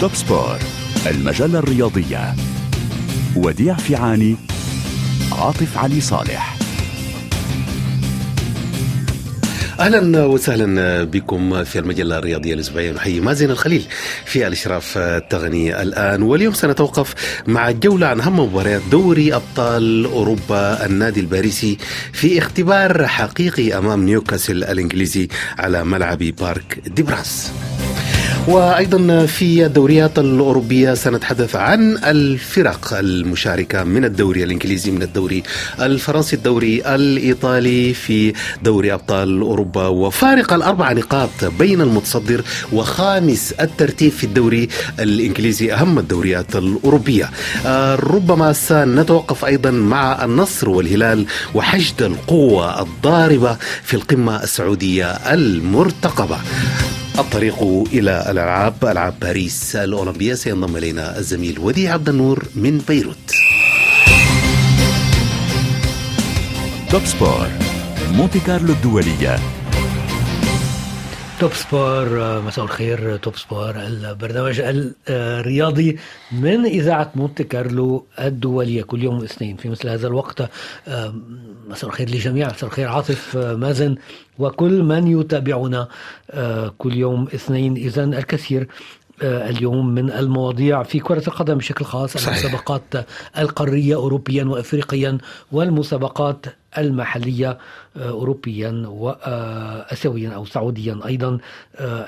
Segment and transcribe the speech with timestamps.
[0.00, 0.58] توب سبور
[1.06, 2.34] المجلة الرياضية.
[3.36, 4.36] وديع فيعاني
[5.32, 6.56] عاطف علي صالح.
[9.80, 13.86] أهلا وسهلا بكم في المجلة الرياضية الأسبوعية نحيي مازن الخليل
[14.24, 16.22] في الإشراف التقني الآن.
[16.22, 17.14] واليوم سنتوقف
[17.46, 21.78] مع جولة عن أهم مباريات دوري أبطال أوروبا النادي الباريسي
[22.12, 25.28] في اختبار حقيقي أمام نيوكاسل الإنجليزي
[25.58, 27.52] على ملعب بارك دي براس.
[28.48, 35.42] وأيضا في الدوريات الأوروبية سنتحدث عن الفرق المشاركة من الدوري الإنجليزي من الدوري
[35.80, 39.86] الفرنسي الدوري الإيطالي في دوري أبطال أوروبا.
[39.86, 42.42] وفارق الأربع نقاط بين المتصدر
[42.72, 44.68] وخامس الترتيب في الدوري
[45.00, 47.30] الإنجليزي أهم الدوريات الأوروبية.
[48.02, 56.38] ربما سنتوقف أيضا مع النصر والهلال وحشد القوة الضاربة في القمة السعودية المرتقبة.
[57.18, 60.34] الطريق إلى الألعاب ألعاب باريس الأولمبية.
[60.34, 63.34] سينضم إلينا الزميل وديع عبد النور من بيروت.
[66.90, 67.48] توب سبور
[68.12, 69.38] مونتي كارلو الدولية
[71.40, 74.62] Top Sport مساء الخير Top Sport البرنامج
[75.08, 75.98] الرياضي
[76.32, 80.42] من إذاعة مونتي كارلو الدولية كل يوم اثنين في مثل هذا الوقت
[81.68, 83.96] مساء الخير للجميع مساء الخير عاطف مازن
[84.38, 85.88] وكل من يتابعنا
[86.78, 88.68] كل يوم اثنين إذا الكثير
[89.22, 92.28] اليوم من المواضيع في كرة القدم بشكل خاص صحيح.
[92.28, 93.06] المسابقات
[93.38, 95.18] القارية أوروبيا وأفريقيا
[95.52, 96.46] والمسابقات
[96.78, 97.58] المحلية
[97.96, 101.38] أوروبيا وأسيويا أو سعوديا أيضا.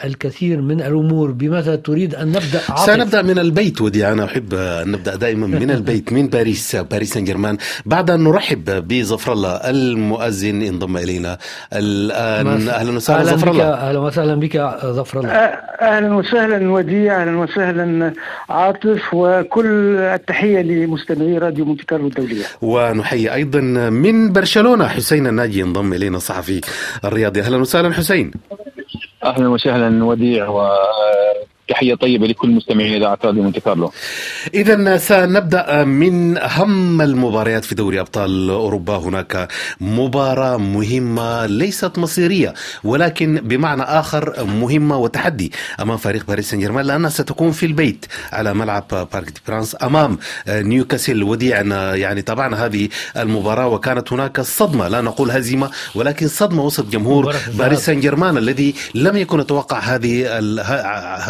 [0.05, 4.93] الكثير من الأمور بماذا تريد أن نبدأ؟ عاطف؟ سنبدأ من البيت ودي أنا أحب أن
[4.93, 10.63] نبدأ دائما من البيت من باريس باريس سان جيرمان بعد أن نرحب بظفر الله المؤذن
[10.63, 11.39] انضم إلينا.
[11.73, 13.65] الآن أهلا وسهلا ظفر الله.
[13.65, 15.31] أهلا وسهلا بك ظفر الله.
[15.31, 18.13] أهلا وسهلا وديع أهلا وسهلا
[18.51, 22.45] عاطف وكل التحية لمستمعي راديو مونتي كارلو الدولية.
[22.63, 24.50] ونحيي أيضا من برشلونة
[24.89, 26.61] حسين الناجي انضم إلينا الصحفي
[27.05, 27.41] الرياضي.
[27.41, 28.31] أهلا وسهلا حسين.
[29.25, 30.69] أهلا وسهلا وديع و
[31.71, 33.93] تحية طيبة لكل مستمعين إذاعة راديو مونتي كارلو.
[34.55, 38.97] إذا سنبدأ من أهم المباريات في دوري أبطال أوروبا.
[38.97, 39.49] هناك
[39.81, 42.55] مباراة مهمة ليست مصيرية
[42.85, 48.55] ولكن بمعنى آخر مهمة وتحدي أمام فريق باريس سان جيرمان لأنها ستكون في البيت على
[48.55, 55.01] ملعب بارك دي برانس أمام نيوكاسل وديعنا يعني تابعنا هذه المباراة وكانت هناك صدمة لا
[55.01, 60.39] نقول هزيمة ولكن صدمة وسط جمهور باريس سان جيرمان الذي لم يكن يتوقع هذه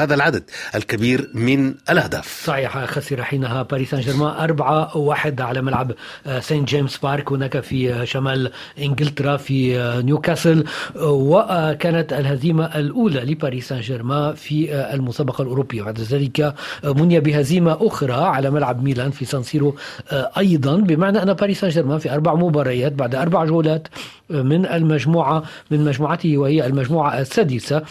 [0.03, 2.43] هذا العدد العدد الكبير من الأهداف.
[2.47, 5.93] صحيح خسر حينها باريس سان جيرمان أربعة واحد على ملعب
[6.41, 10.65] سين جيمس بارك هناك في شمال إنجلترا في نيوكاسل
[11.01, 15.83] وكانت الهزيمة الأولى لباريس سان جيرمان في المسابقة الأوروبية.
[15.83, 16.55] بعد ذلك
[16.85, 19.77] مني بهزيمة أخرى على ملعب ميلان في سان سيرو
[20.13, 20.77] أيضا.
[20.77, 23.89] بمعنى أن باريس سان جيرمان في أربع مباريات بعد أربع جولات
[24.31, 27.83] من المجموعة من مجموعته وهي المجموعة السادسة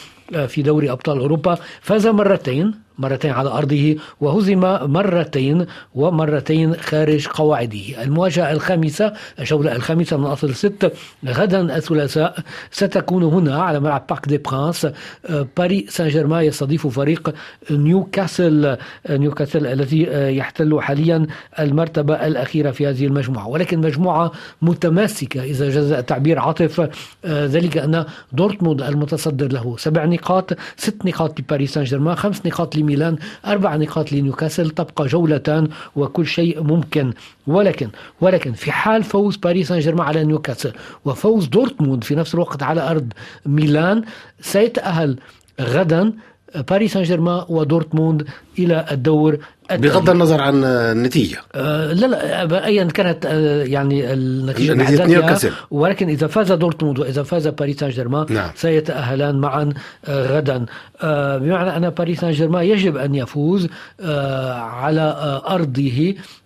[0.47, 1.57] في دوري أبطال أوروبا.
[1.81, 2.88] فاز مرتين.
[2.99, 4.59] مرتين على أرضه وهزم
[4.93, 5.65] مرتين
[5.95, 8.03] ومرتين خارج قواعده.
[8.03, 10.91] المواجهة الخامسة الجولة الخامسة من أصل ست
[11.27, 12.39] غدا الثلاثاء
[12.71, 14.87] ستكون هنا على ملعب بارك دي برانس
[15.57, 17.33] باري سان جيرمان يستضيف فريق
[17.71, 18.77] نيوكاسل.
[19.09, 20.01] نيوكاسل الذي
[20.37, 21.27] يحتل حاليا
[21.59, 23.47] المرتبة الأخيرة في هذه المجموعة.
[23.47, 24.31] ولكن مجموعة
[24.61, 26.89] متماسكة إذا جاز التعبير عاطف.
[27.25, 33.16] ذلك أن دورتموند المتصدر له سبع نقاط ست نقاط لباريس سان جيرمان خمس نقاط ميلان
[33.45, 37.13] أربع نقاط لنيوكاسل تبقى جولتان وكل شيء ممكن.
[37.47, 37.89] ولكن
[38.22, 40.73] ولكن في حال فوز باريس سان جيرمان على نيوكاسل
[41.05, 43.07] وفوز دورتموند في نفس الوقت على أرض
[43.45, 44.03] ميلان
[44.41, 45.19] سيتأهل
[45.61, 46.13] غدا
[46.69, 48.28] باريس سان جيرمان ودورتموند
[48.59, 49.38] إلى الدور
[49.72, 51.38] بغض النظر عن النتيجة.
[51.56, 52.07] آه لا
[52.46, 55.52] لا ايا كانت آه يعني النتيجة نيوكاسل.
[55.72, 58.50] ولكن إذا فاز دورتموند وإذا فاز باريس سان جيرمان نعم.
[58.56, 59.69] سيتأهلان معا
[60.06, 60.66] آه غدا.
[61.02, 63.67] آه بمعنى أن باريس سان جيرمان يجب أن يفوز
[64.02, 65.79] آه على آه أرضه
[66.17, 66.39] آه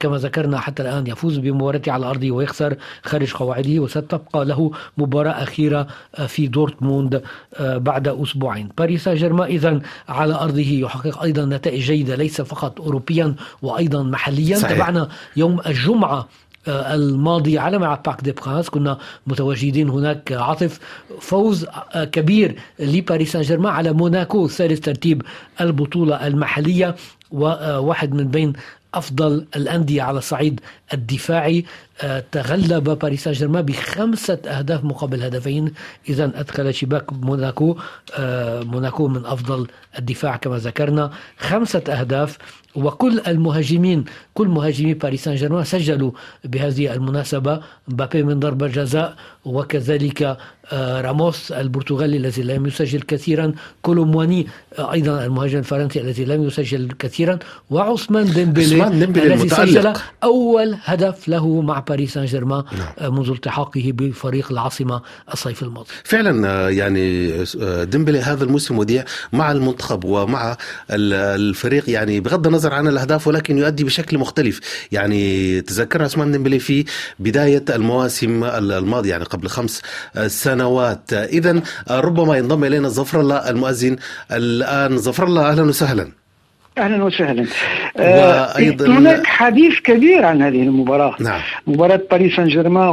[0.00, 5.86] كما ذكرنا حتى الآن يفوز بمباراته على أرضه ويخسر خارج قواعده وستبقى له مباراة أخيرة
[6.14, 7.22] آه في دورتموند
[7.56, 8.68] آه بعد أسبوعين.
[8.78, 14.56] باريس سان جيرمان إذا على أرضه يحقق أيضا نتائج جيدة ليس فقط أوروبيا وأيضا محليا.
[14.56, 14.70] صحيح.
[14.72, 16.28] تابعنا يوم الجمعة
[16.68, 18.68] الماضي على ملعب بارك دي برانس.
[18.68, 20.80] كنا متواجدين هناك عاطف
[21.20, 25.22] فوز كبير لباريس سان جيرمان على موناكو ثالث ترتيب
[25.60, 26.94] البطولة المحلية
[27.30, 28.52] وواحد من بين
[28.94, 30.60] أفضل الأندية على الصعيد
[30.92, 31.64] الدفاعي.
[32.32, 35.72] تغلب باريس سان جيرمان بخمسة أهداف مقابل هدفين.
[36.08, 37.76] اذا أدخل شباك موناكو
[38.18, 39.66] آه، موناكو من أفضل
[39.98, 41.10] الدفاع كما ذكرنا.
[41.38, 42.38] خمسة أهداف
[42.74, 44.04] وكل المهاجمين
[44.34, 46.10] كل مهاجمي باريس سان جيرمان سجلوا
[46.44, 47.60] بهذه المناسبة.
[47.88, 49.14] مبابي من ضربة جزاء
[49.44, 50.36] وكذلك
[50.72, 53.52] آه، راموس البرتغالي الذي لم يسجل كثيرا.
[53.82, 54.46] كولومواني
[54.78, 57.38] آه، أيضا المهاجم الفرنسي الذي لم يسجل كثيرا.
[57.70, 59.92] وعثمان ديمبلي الذي سجل
[60.22, 62.92] أول هدف له مع باريس سان جيرمان نعم.
[62.98, 65.02] آه، منذ التحاقه بفريق العاصمة
[65.32, 65.88] الصيف الماضي.
[66.04, 67.32] فعلا يعني
[67.84, 70.56] ديمبلي هذا الموسم وديع مع المنتخب ومع
[70.90, 74.60] الفريق يعني بغض النظر عن الأهداف ولكن يؤدي بشكل مختلف.
[74.92, 76.84] يعني تذكر عثمان ديمبلي في
[77.18, 79.82] بداية المواسم الماضية يعني قبل خمس
[80.26, 81.12] سنوات.
[81.12, 83.96] اذا ربما ينضم إلينا ظفر الله المؤذن
[84.32, 84.98] الآن.
[84.98, 86.21] ظفر الله أهلا وسهلا.
[86.78, 87.46] أهلا وسهلا.
[87.98, 91.14] وأيضا هناك حديث كبير عن هذه المباراة.
[91.20, 91.40] نعم.
[91.66, 92.88] مباراة باريس سان جيرمان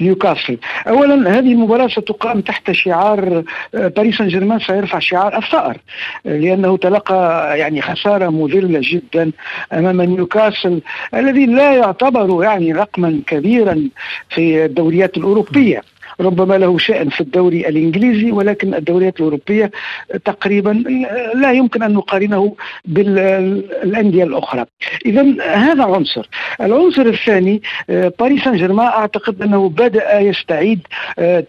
[0.00, 0.58] ونيوكاسل.
[0.88, 3.42] اولا هذه المباراة ستقام تحت شعار
[3.74, 5.76] آه، باريس سان جيرمان سيرفع شعار الثأر
[6.24, 9.30] لأنه تلقى يعني خسارة مذلة جدا
[9.72, 10.80] أمام نيوكاسل
[11.14, 13.88] الذي لا يعتبر يعني رقما كبيرا
[14.28, 15.82] في الدوريات الأوروبية.
[16.20, 19.70] ربما له شأن في الدوري الإنجليزي ولكن الدوريات الأوروبية
[20.24, 20.70] تقريبا
[21.34, 22.54] لا يمكن أن نقارنه
[22.84, 24.64] بالأندية الأخرى.
[25.06, 25.22] إذا
[25.54, 26.28] هذا عنصر.
[26.60, 30.80] العنصر الثاني باريس سان جيرمان أعتقد أنه بدأ يستعيد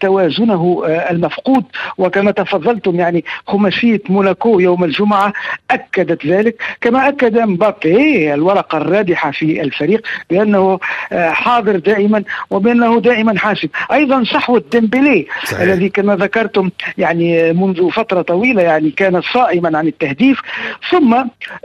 [0.01, 1.63] توازنه المفقود.
[1.97, 5.33] وكما تفضلتم يعني خماسية موناكو يوم الجمعة
[5.71, 6.61] أكدت ذلك.
[6.81, 10.79] كما أكد مبابي الورقة الرابحة في الفريق بأنه
[11.13, 13.67] حاضر دائما وبأنه دائما حاسم.
[13.91, 14.23] أيضا
[14.57, 15.27] صحوة ديمبلي
[15.61, 20.41] الذي كما ذكرتم يعني منذ فترة طويلة يعني كان صائما عن التهديف.
[20.89, 21.13] ثم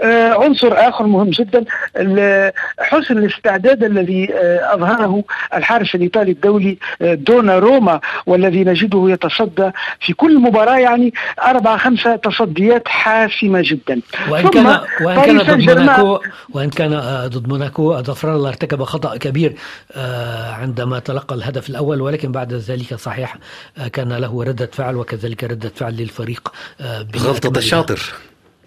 [0.01, 1.65] آه، عنصر آخر مهم جدا
[2.79, 5.25] حسن الاستعداد الذي آه، أظهره
[5.55, 11.15] الحارس الإيطالي الدولي آه، دونا روما والذي نجده يتصدى في كل مباراة يعني
[11.47, 14.01] أربع خمسة تصديات حاسمة جدا.
[14.29, 19.55] وإن كان وإن كان ضد موناكو وإن كان ضد موناكو ظفر الله ارتكب خطأ كبير
[20.61, 23.37] عندما تلقى الهدف الأول ولكن بعد ذلك ذلك صحيح
[23.79, 28.15] آه، كان له ردة فعل وكذلك ردة فعل للفريق آه، غلطة الشاطر.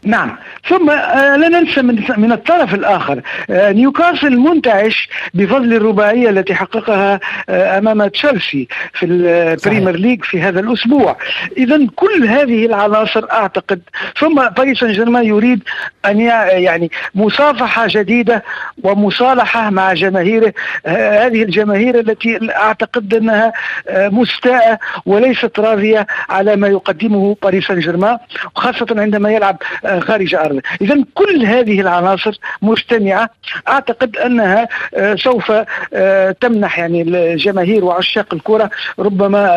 [0.06, 0.38] نعم.
[0.68, 7.20] ثم آه، لا ننسى من من الطرف الآخر آه، نيوكاسل منتعش بفضل الرباعية التي حققها
[7.50, 11.18] آه، أمام تشيلسي في البريمير ليج في هذا الأسبوع.
[11.58, 13.82] اذا كل هذه العناصر أعتقد
[14.20, 15.64] ثم باريس سان جيرمان يريد
[16.06, 18.44] أن يعني مصافحة جديدة
[18.84, 20.54] ومصالحة مع جماهيره
[20.86, 23.54] هذه الجماهير التي أعتقد أنها
[23.92, 28.18] مستاءة وليست راضية على ما يقدمه باريس سان جيرمان
[28.56, 29.58] وخاصه عندما يلعب
[30.00, 33.30] خارج أرضه إذا كل هذه العناصر مجتمعة
[33.68, 35.52] أعتقد أنها آه، سوف
[35.94, 38.70] آه، تمنح يعني الجماهير وعشاق الكرة
[39.00, 39.50] ربما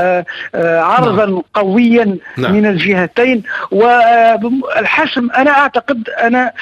[0.54, 1.42] آه، عرضا نعم.
[1.54, 2.52] قويا نعم.
[2.52, 6.52] من الجهتين والحسم أنا أعتقد أنا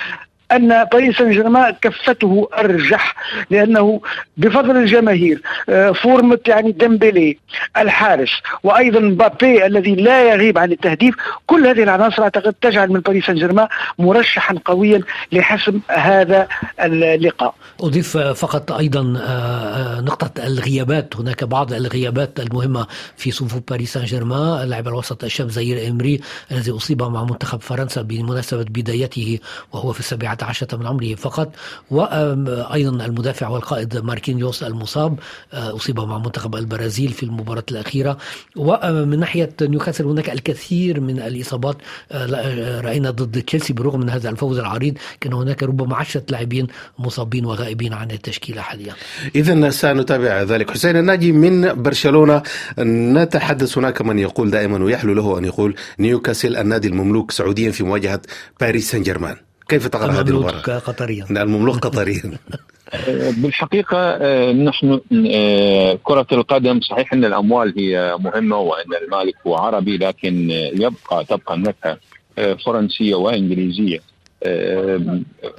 [0.52, 3.14] أن باريس سان جيرمان كفته أرجح
[3.50, 4.00] لأنه
[4.36, 7.38] بفضل الجماهير آه، فورمة يعني ديمبلي
[7.76, 8.30] الحالية
[8.62, 11.14] وأيضا مبابي الذي لا يغيب عن التهديف.
[11.46, 15.02] كل هذه العناصر أعتقد تجعل من باريس سان جيرمان مرشحا قويا
[15.32, 16.48] لحسم هذا
[16.80, 17.54] اللقاء.
[17.80, 21.16] أضيف فقط أيضا آه، آه، نقطة الغيابات.
[21.16, 26.20] هناك بعض الغيابات المهمة في صفوف باريس سان جيرمان لاعب الوسط الشاب زير إمري
[26.52, 29.38] الذي أصيب مع منتخب فرنسا بمناسبة بدايته
[29.72, 31.52] وهو في السابعة عشرة من عمره فقط
[31.90, 35.18] وأيضا المدافع والقائد ماركينيوس المصاب
[35.52, 38.18] آه، أصيب مع منتخب البرازيل في المباراة الأخيرة.
[38.56, 41.76] ومن ناحية نيوكاسل هناك الكثير من الإصابات
[42.12, 46.66] آه، رأينا ضد تشيلسي بالرغم من هذا الفوز العريض كان هناك ربما عشرة لاعبين
[46.98, 48.94] مصابين وغائبين عن التشكيلة حاليا.
[49.34, 50.70] إذا سنتابع ذلك.
[50.70, 52.42] حسين الناجي من برشلونة.
[52.78, 58.20] نتحدث هناك من يقول دائما ويحلو له أن يقول نيوكاسل النادي المملوك سعوديا في مواجهة
[58.60, 59.36] باريس سان جيرمان.
[59.68, 61.26] كيف ترى هذه المباراة؟ قطريا.
[61.28, 62.22] نعم المملوك قطريا.
[63.42, 69.96] بالحقيقة آه، نحن آه، كرة القدم صحيح أن الأموال هي مهمة وأن المالك هو عربي
[69.96, 71.98] لكن يبقى تبقى النكهة
[72.38, 74.00] آه، فرنسية وإنجليزية.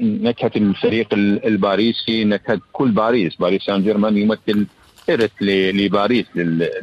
[0.02, 3.36] نكهة الفريق الباريسي نكهة كل باريس.
[3.36, 4.68] باريس سان جيرمان يمثل
[5.10, 6.26] إرث لباريس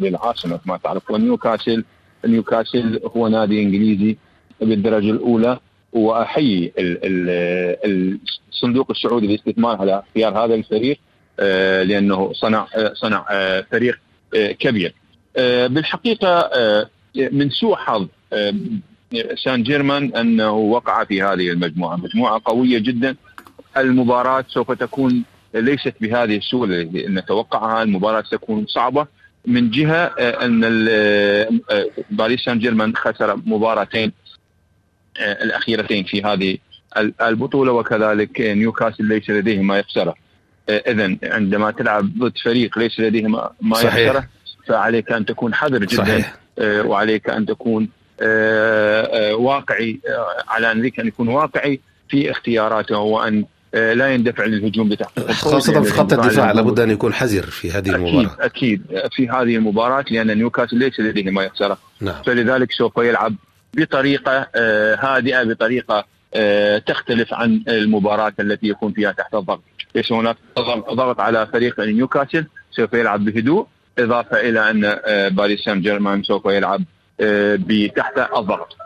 [0.00, 1.10] للعاصمة كما تعرف.
[1.10, 1.84] ونيوكاسل
[2.26, 4.16] نيوكاسل هو نادي إنجليزي
[4.60, 5.58] بالدرجة الأولى.
[5.94, 6.72] وأحيي
[8.52, 10.98] الصندوق السعودي للاستثمار على اختيار هذا الفريق
[11.40, 14.00] آه، لأنه صنع آه، صنع آه، فريق
[14.58, 14.94] كبير.
[15.66, 16.50] بالحقيقة
[17.16, 18.06] من سوء حظ
[19.44, 23.16] سان جيرمان أنه وقع في هذه المجموعة، مجموعة قوية جدا.
[23.76, 25.24] المباراة سوف تكون
[25.54, 27.82] ليست بهذه السهولة التي نتوقعها.
[27.82, 29.06] المباراة ستكون صعبة
[29.46, 30.60] من جهة أن
[32.10, 34.12] باريس سان جيرمان خسر مباراتين
[35.20, 36.58] الأخيرتين في هذه
[37.22, 40.14] البطولة وكذلك نيوكاسل ليس لديه ما يخسره.
[40.68, 43.28] اذا عندما تلعب ضد فريق ليس لديه
[43.60, 44.28] ما يخسره
[44.66, 45.96] فعليك أن تكون حذر جدا.
[45.96, 46.36] صحيح.
[46.60, 47.88] وعليك أن تكون
[49.32, 50.00] واقعي
[50.48, 53.44] على أن يكون واقعي في اختياراته وأن
[53.74, 57.90] آه، لا يندفع للهجوم بتحقيق خاصة في خط الدفاع لابد أن يكون حذر في هذه
[57.90, 58.36] المباراة.
[58.40, 61.78] أكيد أكيد في هذه المباراة لأن نيوكاسل ليس لديه ما يخسره.
[62.00, 62.22] نعم.
[62.22, 63.34] فلذلك سوف يلعب
[63.76, 66.04] بطريقة آه، هادئة بطريقة
[66.34, 69.62] آه، تختلف عن المباراة التي يكون فيها تحت الضغط.
[69.94, 70.36] ليس هناك
[70.92, 73.66] ضغط على فريق نيوكاسل سوف يلعب بهدوء
[73.98, 74.80] إضافة إلى أن
[75.34, 76.82] باريس سان جيرمان سوف يلعب
[77.96, 78.76] تحت الضغط.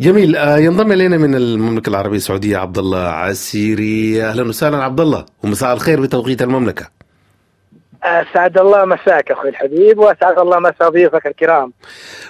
[0.00, 0.36] جميل.
[0.36, 4.24] آه، ينضم إلينا من المملكة العربية السعودية عبد الله عسيري.
[4.24, 7.01] أهلا وسهلا عبد الله ومساء الخير بتوقيت المملكة.
[8.04, 11.72] أسعد الله مساك أخوي الحبيب وأسعد الله مساء ضيوفك الكرام.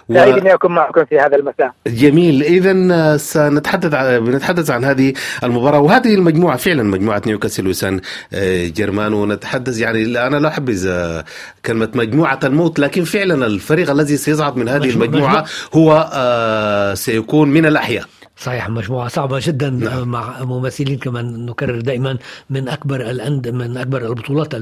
[0.09, 0.15] و...
[0.15, 1.73] سعيد اني اكون معكم في هذا المساء.
[1.87, 2.43] جميل.
[2.43, 5.13] اذا سنتحدث بنتحدث عن هذه
[5.45, 8.01] المباراة وهذه المجموعة فعلا مجموعة نيوكاسل وسان
[8.35, 11.25] آه، جيرمان ونتحدث يعني أنا لا احبذ آه،
[11.67, 17.67] كلمة مجموعة الموت لكن فعلا الفريق الذي سيصعد من هذه المجموعة هو آه، سيكون من
[17.67, 18.05] الأحياء.
[18.43, 20.09] صحيح مجموعة صعبة جدا نعم.
[20.09, 22.19] مع ممثلين كما نكرر دائما
[22.51, 24.55] من أكبر الأند من أكبر البطولات.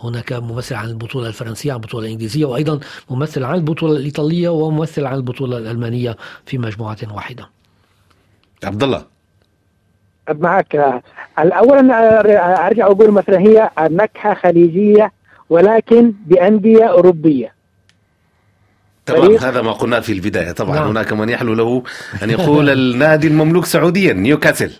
[0.00, 5.14] هناك ممثل عن البطولة الفرنسية عن البطولة الإنجليزية وأيضا ممثل عن البطولة الإيطالية وممثل عن
[5.14, 7.48] البطولة الألمانية في مجموعة واحدة.
[8.64, 9.04] عبد الله.
[10.28, 11.02] معك.
[11.38, 12.20] اولا
[12.66, 15.12] أرجع أقول مثلا هي نكهة خليجية
[15.50, 17.53] ولكن بأندية أوروبية.
[19.06, 20.52] تمام هذا ما قلنا في البداية.
[20.52, 20.88] طبعا نعم.
[20.88, 21.82] هناك من يحلو له
[22.22, 24.72] أن يقول النادي المملوك سعوديا نيوكاسل.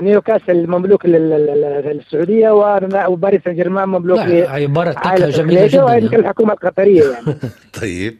[0.00, 2.50] نيوكاسل مملوك للسعودية
[3.08, 6.18] وباريس سان جيرمان مملوك عباره تكه جميلة جدا.
[6.18, 7.38] الحكومة القطرية يعني.
[7.80, 8.16] طيب.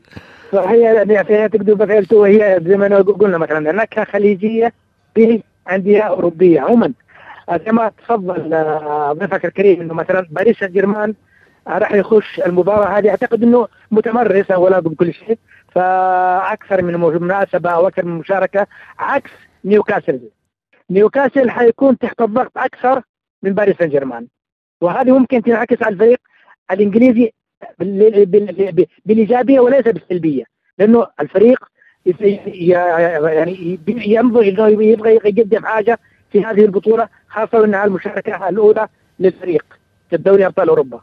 [0.52, 4.72] فهي يعني تقدر مثلا هي زي ما قلنا مثلا نكهه خليجية
[5.14, 6.92] في أندية أوروبية عموما.
[7.66, 11.14] زي ما تفضل آه، ضيفك الكريم إنه مثلا باريس سان جيرمان
[11.68, 13.08] راح يخش المباراة هذه.
[13.10, 18.66] أعتقد إنه متمرس اولا بكل شيء فأكثر من مناسبة أو أكثر من مشاركة
[18.98, 19.30] عكس
[19.64, 20.20] نيوكاسل.
[20.90, 23.02] نيوكاسل حيكون تحت الضغط أكثر
[23.42, 24.26] من باريس سان جيرمان
[24.80, 26.18] وهذه ممكن تنعكس على الفريق
[26.70, 27.32] الإنجليزي
[29.06, 30.44] بالإيجابية وليس بالسلبية.
[30.78, 31.64] لأنه الفريق
[32.46, 35.98] يعني ينظر إنه يبغى يقدم حاجة
[36.32, 38.88] في هذه البطولة خاصة إنها المشاركة الأولى
[39.20, 39.64] للفريق
[40.10, 41.00] في الدوري أبطال أوروبا.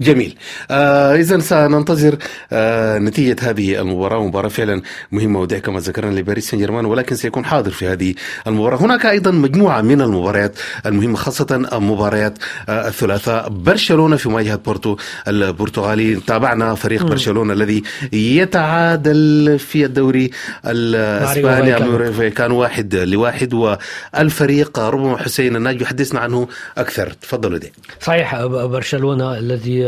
[0.00, 0.36] جميل.
[0.70, 2.16] آه اذا سننتظر
[2.52, 4.24] آه نتيجة هذه المباراة.
[4.26, 4.82] مباراة فعلا
[5.12, 8.14] مهمة ودع كما ذكرنا لباريس سان جيرمان ولكن سيكون حاضر في هذه
[8.46, 8.76] المباراة.
[8.76, 14.96] هناك أيضا مجموعة من المباريات المهمة خاصة مباريات آه الثلاثاء برشلونة في مواجهة بورتو
[15.28, 16.16] البرتغالي.
[16.16, 17.06] تابعنا فريق م.
[17.06, 17.82] برشلونة الذي
[18.12, 20.30] يتعادل في الدوري
[20.66, 22.30] الإسباني.
[22.30, 26.48] كان واحد لواحد والفريق ربما حسين الناج يحدثنا عنه
[26.78, 27.12] أكثر.
[27.22, 29.83] تفضلوا دي صحيح برشلونة الذي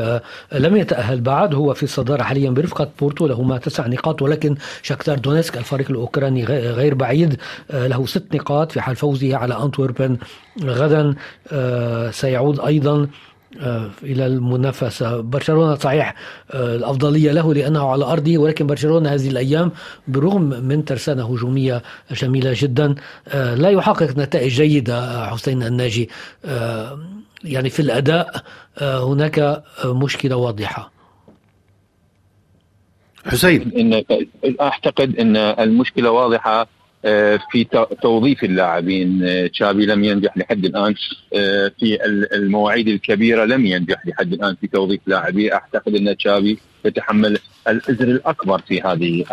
[0.53, 5.19] لم يتأهل بعد هو في الصدارة حاليا برفقة بورتو له ما تسع نقاط ولكن شاكتار
[5.19, 7.37] دونيسك الفريق الأوكراني غير بعيد
[7.71, 10.17] آه، له ست نقاط في حال فوزه على أنتوربن
[10.65, 11.15] غدا.
[11.53, 13.09] آه، سيعود أيضا
[13.61, 15.21] آه، إلى المنافسة.
[15.21, 16.15] برشلونة صحيح
[16.55, 19.73] الأفضلية له لأنه على أرضه ولكن برشلونة هذه الأيام
[20.09, 22.95] برغم من ترسانة هجومية جميله جدا
[23.35, 26.11] لا يحقق نتائج جيدة حسين الناجي.
[27.45, 28.43] يعني في الأداء آه،
[28.83, 30.93] هناك آه، مشكلة واضحة.
[33.27, 33.73] حسين.
[33.79, 34.05] إن
[34.61, 36.69] أعتقد إن المشكلة واضحة
[37.05, 37.65] آه، في
[38.03, 39.23] توظيف اللاعبين.
[39.53, 40.95] تشابي لم ينجح لحد الآن
[41.79, 41.99] في
[42.33, 48.59] المواعيد الكبيرة لم ينجح لحد الآن في توظيف لاعبيه أعتقد إن تشابي يتحمل الإزر الأكبر
[48.59, 49.25] في هذه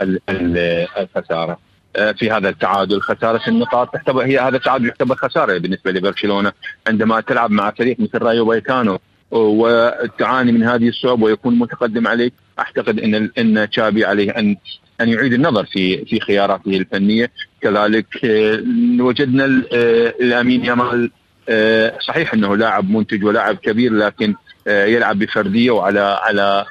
[1.00, 1.58] الخسارة.
[1.94, 6.52] في هذا التعادل خسارة النقاط تعتبر هي هذا التعادل يعتبر خسارة بالنسبة لبرشلونة.
[6.88, 9.00] عندما تلعب مع فريق مثل رايو بايكانو
[9.38, 12.34] وتعاني من هذه الصعوبة ويكون متقدم عليك.
[12.60, 14.56] أعتقد إن إن تشابي عليه ان
[15.02, 17.32] أن يعيد النظر في في خياراته الفنية.
[17.64, 18.64] كذلك آه،
[19.00, 21.12] وجدنا آه، الأمين يامال
[21.50, 24.36] آه، صحيح إنه لاعب منتج ولاعب كبير لكن
[24.68, 26.66] يلعب بفردية وعلى على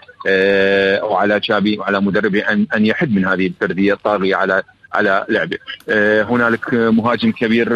[1.02, 5.58] وعلى تشابي وعلى مدربه ان أن يحد من هذه الفردية الطاغيه على على لعبه.
[6.22, 7.68] هنالك مهاجم كبير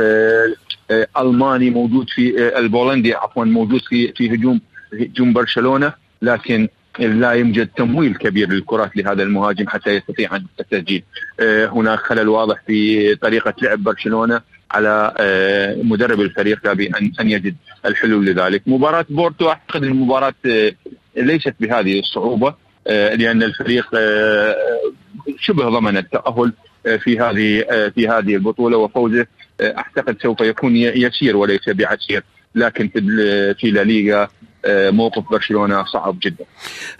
[1.18, 4.60] ألماني موجود في البولندي عفوا موجود في في هجوم
[5.00, 11.02] هجوم برشلونة لكن لا يوجد تمويل كبير للكرات لهذا المهاجم حتى يستطيع التسجيل.
[11.40, 15.14] هناك خلل واضح في طريقة لعب برشلونة على
[15.82, 17.54] مدرب الفريق ان أن يجد
[17.86, 18.62] الحلول لذلك.
[18.66, 20.34] مباراة بورتو أعتقد المباراة
[21.16, 22.54] ليست بهذه الصعوبة
[22.86, 23.86] لأن الفريق
[25.40, 26.52] شبه ضمن التأهل
[26.98, 29.26] في هذه في هذه البطولة وفوزه
[29.60, 32.22] أعتقد سوف يكون يسير وليس بعسير.
[32.54, 34.28] لكن في في لا ليغا آه،
[34.68, 36.44] موقف برشلونة صعب جدا.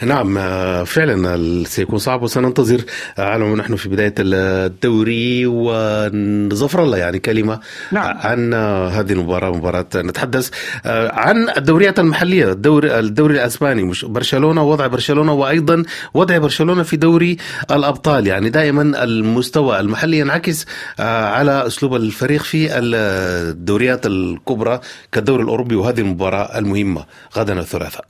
[0.02, 2.80] نعم آه، فعلا سيكون صعب وسننتظر
[3.18, 7.60] على نحن في بداية الدوري وظفر الله يعني كلمة
[7.92, 8.16] نعم.
[8.18, 8.54] عن
[8.94, 10.50] هذه المباراة مباراة نتحدث
[10.86, 15.82] آه، عن الدوريات المحلية الدوري الدوري الأسباني مش برشلونة وضع برشلونة وأيضا
[16.14, 17.36] وضع برشلونة في دوري
[17.70, 20.66] الأبطال يعني دائما المستوى المحلي ينعكس
[20.98, 24.80] على أسلوب الفريق في الدوريات الكبرى
[25.12, 27.04] كالدوري الأوروبي وهذه المباراة المهمة
[27.36, 28.04] غدا الثلاثاء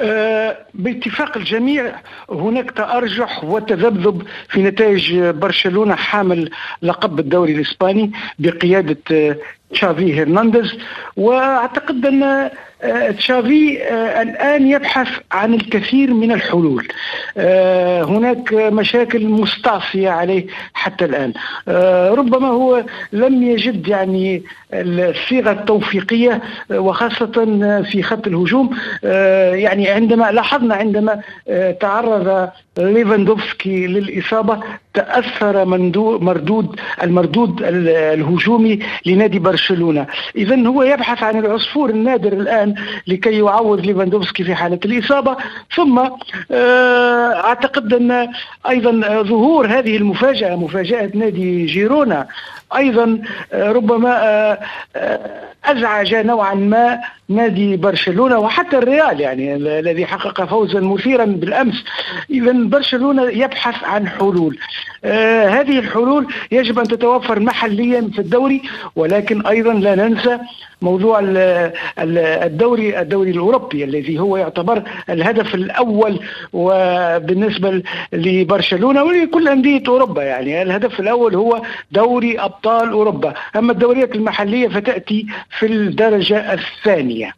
[0.00, 1.94] آه، باتفاق الجميع
[2.30, 6.50] هناك تأرجح وتذبذب في نتائج برشلونة حامل
[6.82, 9.36] لقب الدوري الإسباني بقيادة آه،
[9.70, 10.74] تشافي هرنانديز
[11.16, 12.50] وأعتقد أن
[12.82, 16.88] آه، تشافي آه، الآن يبحث عن الكثير من الحلول.
[17.36, 21.32] آه، هناك مشاكل مستعصية عليه حتى الآن.
[22.18, 24.42] ربما هو لم يجد يعني
[24.74, 27.32] الصيغة التوفيقية وخاصة
[27.90, 28.76] في خط الهجوم.
[29.52, 31.20] يعني عندما لاحظنا عندما
[31.80, 34.60] تعرض ليفاندوفسكي للإصابة
[34.98, 35.64] تأثر
[36.28, 40.06] مردود المردود الهجومي لنادي برشلونة.
[40.36, 42.74] اذا هو يبحث عن العصفور النادر الآن
[43.06, 45.36] لكي يعوض ليفاندوفسكي في حالة الإصابة.
[45.76, 45.98] ثم
[46.50, 48.28] آه، أعتقد أن
[48.68, 52.26] أيضا ظهور هذه المفاجأة مفاجأة نادي جيرونا
[52.76, 53.18] أيضا
[53.52, 54.10] آه، ربما
[54.96, 56.98] آه، أزعج نوعا ما
[57.28, 61.84] نادي برشلونة وحتى الريال يعني الذي حقق فوزا مثيرا بالأمس.
[62.30, 64.58] اذا برشلونة يبحث عن حلول.
[65.04, 68.62] آه هذه الحلول يجب أن تتوفر محليا في الدوري
[68.96, 70.38] ولكن أيضا لا ننسى
[70.82, 71.20] موضوع
[71.98, 76.20] الدوري الدوري الأوروبي الذي هو يعتبر الهدف الأول
[76.52, 77.82] وبالنسبة
[78.12, 80.62] لبرشلونة ولكل أندية أوروبا يعني.
[80.62, 83.34] الهدف الأول هو دوري أبطال أوروبا.
[83.56, 85.26] أما الدوريات المحلية فتأتي
[85.58, 87.34] في الدرجة الثانية.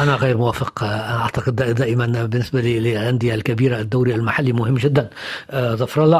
[0.00, 0.84] أنا غير موافق.
[0.84, 5.10] أعتقد دائما بالنسبة للأندية الكبيرة الدوري المحلي مهم جدا.
[5.50, 6.18] آه، ظفر الله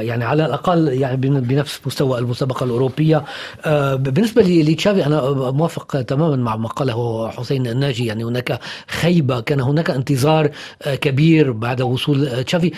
[0.00, 3.24] يعني على الأقل يعني بنفس مستوى المسابقة الأوروبية.
[3.64, 8.06] آه، بالنسبة لتشافي أنا موافق تماما مع ما قاله حسين الناجي.
[8.06, 10.50] يعني هناك خيبة كان هناك انتظار
[10.82, 12.72] آه، كبير بعد وصول تشافي.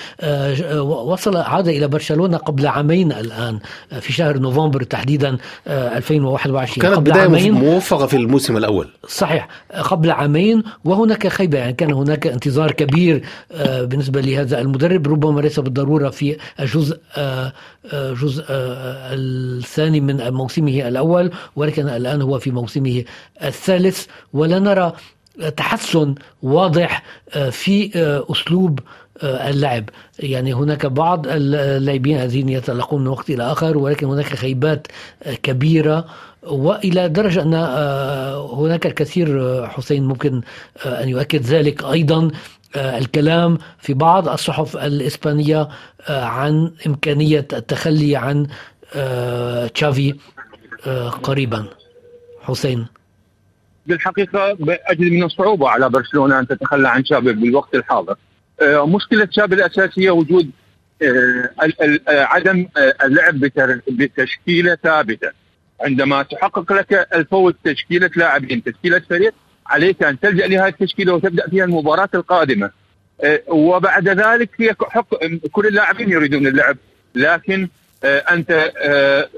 [0.83, 3.59] وصل عاد إلى برشلونة قبل عامين الآن
[4.01, 8.89] في شهر نوفمبر تحديدا 2021 كانت بداية عامين موفقة في الموسم الأول.
[9.09, 9.49] صحيح.
[9.83, 13.23] قبل عامين وهناك خيبة يعني كان هناك انتظار كبير
[13.53, 17.53] آه، بالنسبة لهذا المدرب ربما ليس بالضرورة في الجزء آه،
[17.93, 23.05] آه، جزء الثاني من موسمه الأول ولكن الآن هو في موسمه
[23.45, 24.07] الثالث.
[24.33, 24.93] ولا نرى
[25.57, 27.03] تحسن واضح
[27.51, 27.91] في
[28.31, 28.81] أسلوب
[29.23, 29.91] اللعب.
[30.19, 34.87] يعني هناك بعض اللاعبين الذين يتلقون من وقت إلى آخر ولكن هناك خيبات
[35.43, 36.07] كبيرة
[36.43, 40.41] وإلى درجة أن آه، هناك الكثير آه، حسين ممكن
[40.87, 42.31] آه، أن يؤكد ذلك أيضا
[42.77, 45.69] الكلام في بعض الصحف الإسبانية
[46.09, 48.47] عن إمكانية التخلي عن
[49.75, 50.15] تشافي
[51.23, 51.65] قريبا.
[52.41, 52.87] حسين.
[53.87, 58.17] بالحقيقة اجد من الصعوبة على برشلونة أن تتخلى عن تشافي بالوقت الحاضر.
[58.63, 60.51] مشكلة تشافي الأساسية وجود
[62.09, 62.67] عدم
[63.05, 63.51] اللعب
[63.89, 65.42] بتشكيلة ثابتة.
[65.83, 69.35] عندما تحقق لك الفوز تشكيلة لاعبين تشكيلة فريق
[69.67, 72.71] عليك أن تلجأ لهذه التشكيلة وتبدأ فيها المباراة القادمة.
[73.25, 75.15] أه، وبعد ذلك هي حق
[75.53, 76.77] كل اللاعبين يريدون اللعب
[77.15, 77.69] لكن
[78.05, 79.29] أه، أنت أه،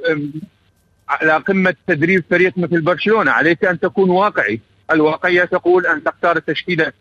[1.08, 4.60] على قمة تدريب فريق مثل برشلونة عليك أن تكون واقعي.
[4.90, 6.92] الواقعية تقول أن تختار التشكيلة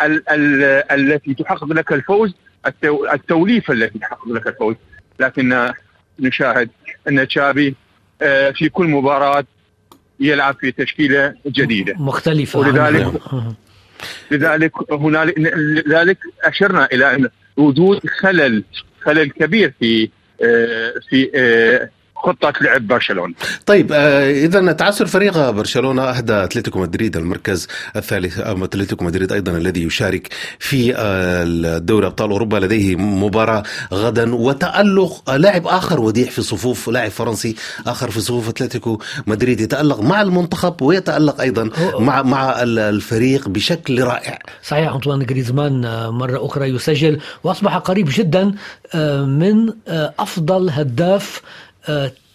[0.00, 2.34] ال ال التي تحقق لك الفوز
[3.12, 4.76] التوليفة التي تحقق لك الفوز.
[5.20, 5.72] لكن
[6.20, 6.70] نشاهد
[7.08, 7.74] أن تشابي
[8.54, 9.44] في كل مباراة
[10.20, 11.94] يلعب في تشكيلة جديدة.
[11.98, 12.58] مختلفة.
[12.58, 13.12] ولذلك
[14.30, 15.38] لذلك هنالك
[15.86, 18.64] لذلك أشرنا إلى أن وجود خلل
[19.00, 20.10] خلل كبير في
[20.42, 23.34] آه، في آه، خطة لعب برشلونة.
[23.66, 29.82] طيب آه إذا تعثر فريق برشلونة أهدى أتلتيكو مدريد المركز الثالث أتلتيكو مدريد أيضا الذي
[29.82, 33.62] يشارك في آه دوري أبطال أوروبا لديه مباراة
[33.94, 40.00] غدا وتألق لاعب آخر وديع في صفوف لاعب فرنسي آخر في صفوف أتلتيكو مدريد يتألق
[40.00, 44.38] مع المنتخب ويتألق أيضا مع مع الفريق بشكل رائع.
[44.62, 48.54] صحيح أنطوان جريزمان آه، مرة أخرى يسجل وأصبح قريب جدا
[48.94, 51.42] آه، من آه، أفضل هداف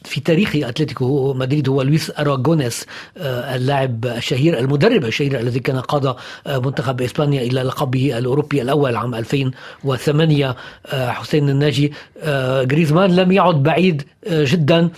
[0.03, 2.85] في تاريخ أتلتيكو مدريد هو لويس أراغونيس
[3.17, 6.15] اللاعب الشهير المدرب الشهير الذي كان قاد
[6.47, 10.55] منتخب إسبانيا إلى لقبه الأوروبي الأول عام 2008
[10.93, 11.93] حسين الناجي.
[12.71, 14.89] غريزمان لم يعد بعيد جدا.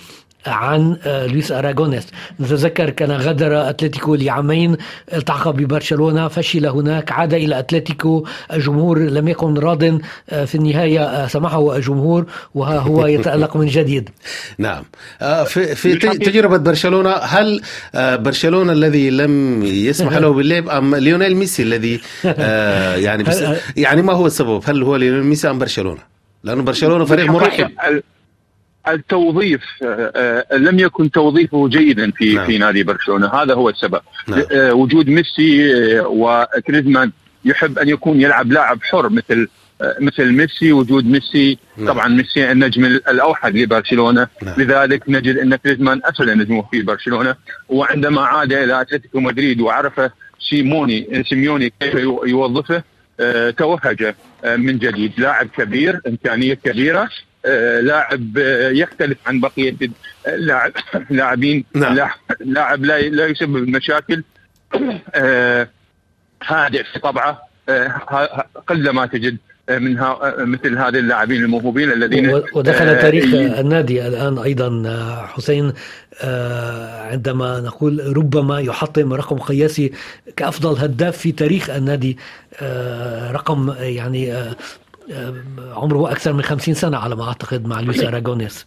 [0.45, 2.07] عن آه، لويس أراغونيس.
[2.39, 4.77] نتذكر كان غادر أتلتيكو لعامين
[5.13, 8.25] التحق ببرشلونة فشل هناك عاد إلى أتلتيكو.
[8.53, 12.25] الجمهور لم يكن راض آه، في النهاية آه، سمحه الجمهور
[12.55, 14.09] وها هو يتألق من جديد.
[14.57, 14.83] نعم.
[15.45, 17.61] في في تجربة برشلونة هل
[17.95, 21.99] برشلونة الذي لم يسمح له باللعب أم ليونيل ميسي الذي
[23.03, 23.43] يعني بس
[23.77, 25.99] يعني ما هو السبب؟ هل هو ليونيل ميسي أم برشلونة؟
[26.43, 27.69] لأنه برشلونة فريق مرعب.
[28.87, 32.45] التوظيف آه، آه، لم يكن توظيفه جيدا في نعم.
[32.45, 34.43] في نادي برشلونة هذا هو السبب نعم.
[34.51, 37.11] آه، وجود ميسي وغريزمان
[37.45, 39.47] يحب أن يكون يلعب لاعب حر مثل
[39.99, 41.87] مثل ميسي وجود ميسي نعم.
[41.87, 44.55] طبعا ميسي النجم الأوحد لبرشلونة نعم.
[44.57, 47.35] لذلك نجد أن غريزمان أفل نجمه في برشلونة
[47.69, 50.01] وعندما عاد إلى أتلتيكو مدريد وعرف
[50.49, 52.83] سيموني سيميوني كيف يوظفه
[53.57, 54.13] توهج
[54.45, 57.09] من جديد لاعب كبير إمكانية كبيرة
[57.81, 59.75] لاعب آه، يختلف عن بقية
[60.27, 60.71] اللاعب
[61.09, 61.65] لاعبين.
[61.73, 62.09] نعم.
[62.39, 64.23] لاعب لا لا يسبب مشاكل.
[65.15, 65.67] آه،
[66.43, 67.53] هادئ في طبعه.
[68.67, 69.37] قل ما تجد
[69.69, 69.93] من
[70.37, 74.83] مثل هذه اللاعبين الموهوبين الذين ودخل تاريخ النادي الآن أيضا
[75.27, 75.73] حسين.
[77.11, 79.91] عندما نقول ربما يحطم رقم قياسي
[80.37, 82.17] كأفضل هداف في تاريخ النادي
[83.31, 84.33] رقم يعني
[85.73, 88.65] عمره أكثر من 50 سنة على ما أعتقد مع لويس اراغونيس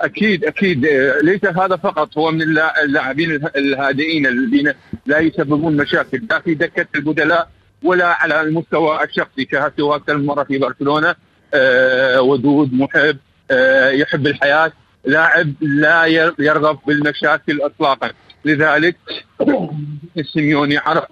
[0.00, 0.86] أكيد أكيد.
[1.22, 2.18] ليس هذا فقط.
[2.18, 2.42] هو من
[2.82, 4.72] اللاعبين الهادئين الذين
[5.06, 7.48] لا يسببون مشاكل لا في دكة البدلاء
[7.82, 9.48] ولا على المستوى الشخصي.
[9.52, 11.14] شاهدته أكثر من مره في برشلونة
[11.54, 13.16] أه ودود محب
[13.50, 14.72] أه يحب الحياة.
[15.04, 16.06] لاعب لا
[16.38, 18.10] يرغب بالمشاكل اطلاقا.
[18.44, 18.96] لذلك
[20.18, 21.04] السيميوني عرف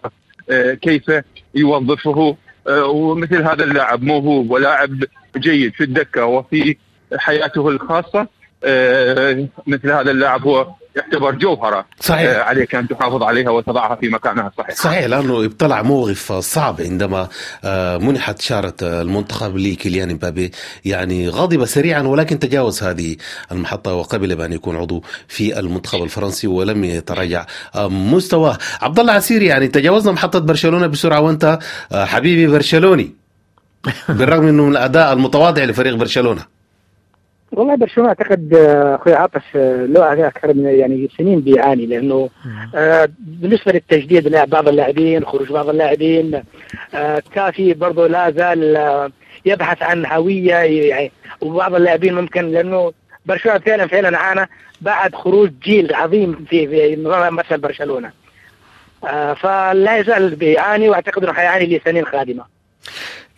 [0.50, 1.10] أه كيف
[1.54, 2.36] يوظفه آه،
[2.68, 5.04] ومثل هذا اللاعب موهوب ولاعب
[5.36, 6.76] جيد في الدكة وفي
[7.18, 8.26] حياته الخاصة.
[8.64, 11.84] آه، مثل هذا اللاعب هو يعتبر جوهرة.
[12.00, 12.30] صحيح.
[12.30, 14.48] آه، عليك أن تحافظ عليها وتضعها في مكانها.
[14.48, 17.28] الصحيح صحيح لأنه ابتلع موقف صعب عندما
[18.00, 20.50] منحت شارة المنتخب لكيليان مبابي.
[20.84, 23.16] يعني غضب سريعا ولكن تجاوز هذه
[23.52, 28.58] المحطة وقبل بأن يكون عضو في المنتخب الفرنسي ولم يتراجع مستواه.
[28.82, 31.58] عبد الله عسيري يعني تجاوزنا محطة برشلونة بسرعة وأنت
[31.92, 33.14] حبيبي برشلوني.
[34.08, 36.59] بالرغم انه من الأداء المتواضع لفريق برشلونة.
[37.52, 42.30] والله برشلونة أعتقد آه، أخوي عاطف آه، له أكثر من يعني سنين بيعاني لأنه
[42.74, 46.42] آه بالنسبة للتجديد لعب بعض اللاعبين خروج بعض اللاعبين
[46.94, 49.10] آه كافي برضه لا زال آه
[49.44, 52.92] يبحث عن هوية يعني وبعض اللاعبين ممكن لأنه
[53.26, 54.48] برشلونة فعلا فعلا عانى
[54.80, 56.96] بعد خروج جيل عظيم في في
[57.30, 58.12] مثل برشلونة.
[59.36, 62.44] فلا يزال بيعاني وأعتقد إنه حيعاني لسنين قادمة.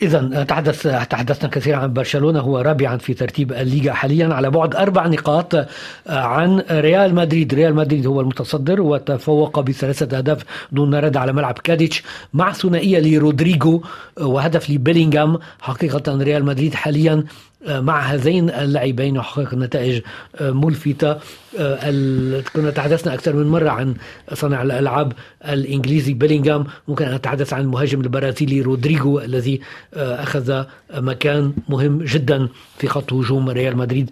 [0.02, 5.06] إذا تحدث تحدثنا كثيرا عن برشلونة هو رابعا في ترتيب الليغا حاليا على بعد أربع
[5.06, 5.54] نقاط
[6.06, 7.54] عن ريال مدريد.
[7.54, 12.02] ريال مدريد هو المتصدر وتفوق بثلاثة أهداف دون رد على ملعب قادش
[12.34, 13.82] مع ثنائية لرودريجو
[14.20, 15.38] وهدف لبيلينغهام.
[15.60, 17.24] حقيقة ريال مدريد حاليا
[17.68, 20.00] مع هذين اللاعبين يحقق نتائج
[20.40, 21.16] ملفتة
[22.54, 23.94] كنا تحدثنا أكثر من مرة عن
[24.32, 25.12] صانع الألعاب
[25.48, 26.64] الإنجليزي بيلينغهام.
[26.88, 29.60] ممكن أن نتحدث عن المهاجم البرازيلي رودريجو الذي
[29.94, 32.48] أخذ مكان مهم جدا
[32.78, 34.10] في خط هجوم ريال مدريد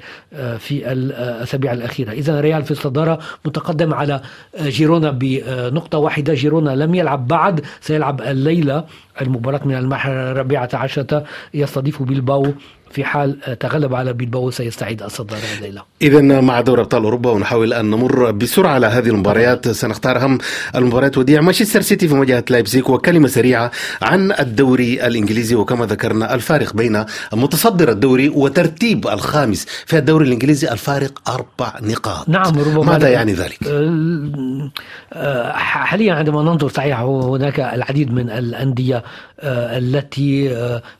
[0.58, 2.12] في الأسابيع الأخيرة.
[2.12, 4.20] إذا ريال في الصدارة متقدم على
[4.62, 6.34] جيرونا بنقطة واحدة.
[6.34, 8.84] جيرونا لم يلعب بعد سيلعب الليلة.
[9.20, 12.52] المباراة من المرحلة الرابعة عشرة يستضيف بيلباو.
[12.90, 15.82] في حال تغلب على بيلباو سيستعيد الصدارة الليلة.
[16.02, 19.68] إذا مع دوري أبطال أوروبا ونحاول أن نمر بسرعة على هذه المباريات.
[19.68, 20.38] سنختار أهم
[20.74, 23.70] المباريات وديع مانشستر سيتي في مواجهة لايبزيك وكلمة سريعة
[24.02, 25.54] عن الدوري الإنجليزي.
[25.54, 29.66] وكما ذكرنا الفارق بين متصدر الدوري وترتيب الخامس.
[29.86, 32.28] في الدوري الإنجليزي الفارق أربع نقاط.
[32.28, 34.70] نعم ربما ماذا يعني ذلك؟ أه،
[35.12, 38.96] أه، حاليا عندما ننظر صحيح هناك العديد من الأندية
[39.40, 40.48] أه، التي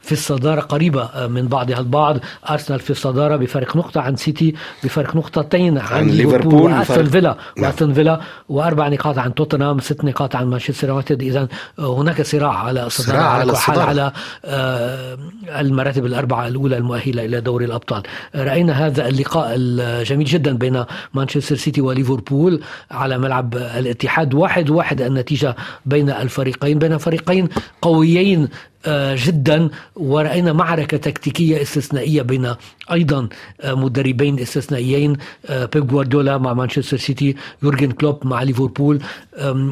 [0.00, 1.79] في الصدارة قريبة من بعضها.
[1.80, 2.18] البعض.
[2.50, 7.36] أرسنال في الصدارة بفرق نقطة عن سيتي بفرق نقطتين عن, عن ليفربول وأستون فيلا.
[7.56, 7.66] نعم.
[7.66, 11.22] وأستون فيلا وأربع نقاط عن توتنهام ست نقاط عن مانشستر يونايتد.
[11.22, 13.80] إذا هناك صراع على الصدارة صراع على الصدارة.
[13.82, 14.12] على
[14.44, 15.18] آه،
[15.60, 18.02] المراتب الأربعة الأولى المؤهلة إلى دوري الأبطال.
[18.34, 24.34] رأينا هذا اللقاء الجميل جدا بين مانشستر سيتي وليفربول على ملعب الاتحاد.
[24.34, 27.48] واحد واحد النتيجة بين الفريقين بين فريقين
[27.82, 28.69] قويين آه،
[29.14, 29.68] جدا.
[29.96, 32.54] ورأينا معركة تكتيكية استثنائية بين
[32.92, 33.28] أيضا
[33.60, 35.16] آه، مدربين استثنائيين
[35.46, 39.00] آه، بيب جوارديولا مع مانشستر سيتي يورجن كلوب مع ليفربول.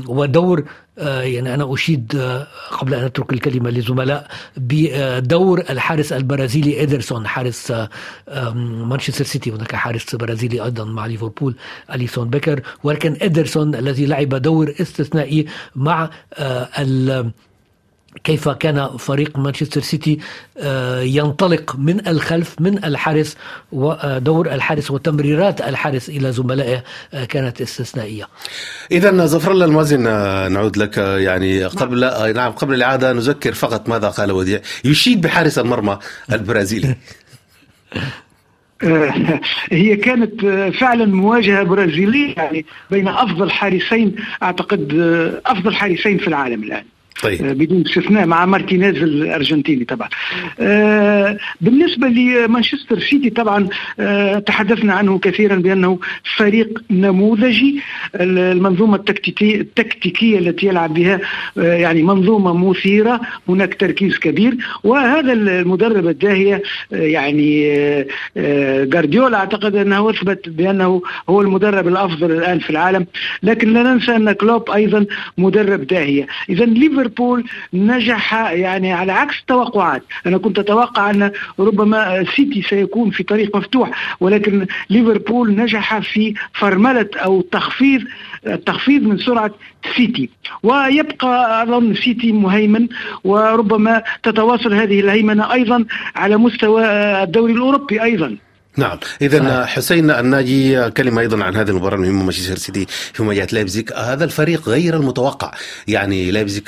[0.08, 0.64] ودور
[1.00, 7.70] آه، يعني أنا أشيد آه، قبل أن أترك الكلمة للزملاء بدور الحارس البرازيلي إيدرسون حارس
[7.70, 7.88] آه،
[8.84, 9.50] مانشستر سيتي.
[9.50, 11.54] هناك حارس برازيلي أيضا مع ليفربول
[11.94, 12.60] أليسون بيكر.
[12.84, 16.68] ولكن إيدرسون الذي لعب دور استثنائي مع آه،
[18.24, 20.18] كيف كان فريق مانشستر سيتي
[20.58, 23.36] آه، ينطلق من الخلف من الحارس
[23.72, 28.28] ودور الحارس وتمريرات الحارس إلى زملائه آه، كانت استثنائية.
[28.90, 33.52] اذا ظفر الله المازن آه، نعود لك آه، يعني قبل آه، نعم قبل الإعادة نذكر
[33.52, 34.60] فقط ماذا قال وديع.
[34.84, 35.98] يشيد بحارس المرمى
[36.32, 36.94] البرازيلي.
[38.84, 39.40] آه،
[39.72, 46.28] هي كانت آه، فعلا مواجهة برازيلية يعني بين أفضل حارسين أعتقد آه، أفضل حارسين في
[46.28, 46.84] العالم الآن.
[47.22, 47.44] طيب.
[47.44, 50.08] آه، بدون استثناء مع مارتينيز الأرجنتيني طبعا.
[50.60, 53.68] آه، بالنسبة لمانشستر سيتي طبعا
[54.00, 55.98] آه، تحدثنا عنه كثيرا بأنه
[56.36, 57.80] فريق نموذجي.
[58.14, 61.20] المنظومة التكتيكية التي يلعب بها
[61.56, 64.56] يعني منظومة مثيرة هناك تركيز كبير.
[64.84, 67.68] وهذا المدرب الداهية يعني
[68.84, 73.06] جارديولا أعتقد أنه أثبت بأنه هو المدرب الأفضل الآن في العالم.
[73.42, 75.06] لكن لا ننسى أن كلوب أيضا
[75.38, 76.26] مدرب داهية.
[76.50, 76.64] اذا
[77.08, 80.02] ليفربول نجح يعني على عكس التوقعات.
[80.26, 87.08] أنا كنت أتوقع أن ربما سيتي سيكون في طريق مفتوح ولكن ليفربول نجح في فرملة
[87.16, 88.02] أو تخفيض
[88.46, 89.50] التخفيض من سرعة
[89.96, 90.28] سيتي.
[90.62, 92.88] ويبقى أظن سيتي مهيمن
[93.24, 95.84] وربما تتواصل هذه الهيمنة أيضا
[96.16, 96.84] على مستوى
[97.22, 98.36] الدوري الأوروبي أيضا.
[98.78, 103.90] نعم اذا حسين الناجي كلمه أيضا عن هذه المباراة المهمة مانشستر سيتي في مواجهة لايبزيج
[103.96, 105.50] هذا الفريق غير المتوقع
[105.88, 106.62] يعني لايبزيج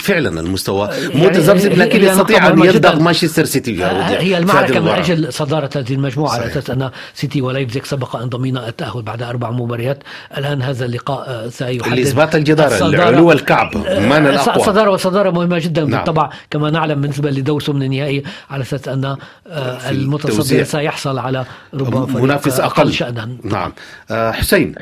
[0.00, 2.94] فعلا المستوى متذبذب هي- لكن يستطيع أن جداً.
[2.94, 4.88] مانشستر سيتي وديع هي المعركة من.
[4.88, 6.46] أجل صدارة هذه المجموعة على.
[6.46, 10.02] أساس أن سيتي ولايبزيج سبق أن ضمنا التأهل بعد أربع مباريات
[10.38, 13.08] الآن هذا اللقاء آه، سيحدد لإثبات الجدارة الصدارة.
[13.08, 15.90] العلو الكعب من آه، الأقوى صدارة وصدارة مهمة جدا نعم.
[15.90, 18.64] بالطبع كما نعلم بالنسبة لدور ثمن النهائي على
[19.46, 20.64] آه، في المتصدر.
[20.64, 21.44] سيحصل على
[21.74, 22.92] ربما منافس أقل.
[22.92, 23.38] شأنا.
[23.44, 23.72] نعم.
[24.10, 24.74] آه، حسين.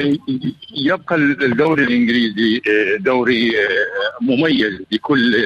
[0.77, 5.37] يبقى الدوري الإنجليزي آه، دوري آه، مميز بكل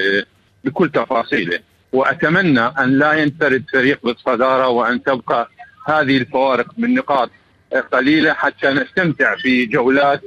[0.64, 1.58] بكل تفاصيله.
[1.92, 5.48] وأتمنى أن لا ينفرد فريق بالصدارة وأن تبقى
[5.86, 7.30] هذه الفوارق من نقاط
[7.92, 10.22] قليلة حتى نستمتع في جولات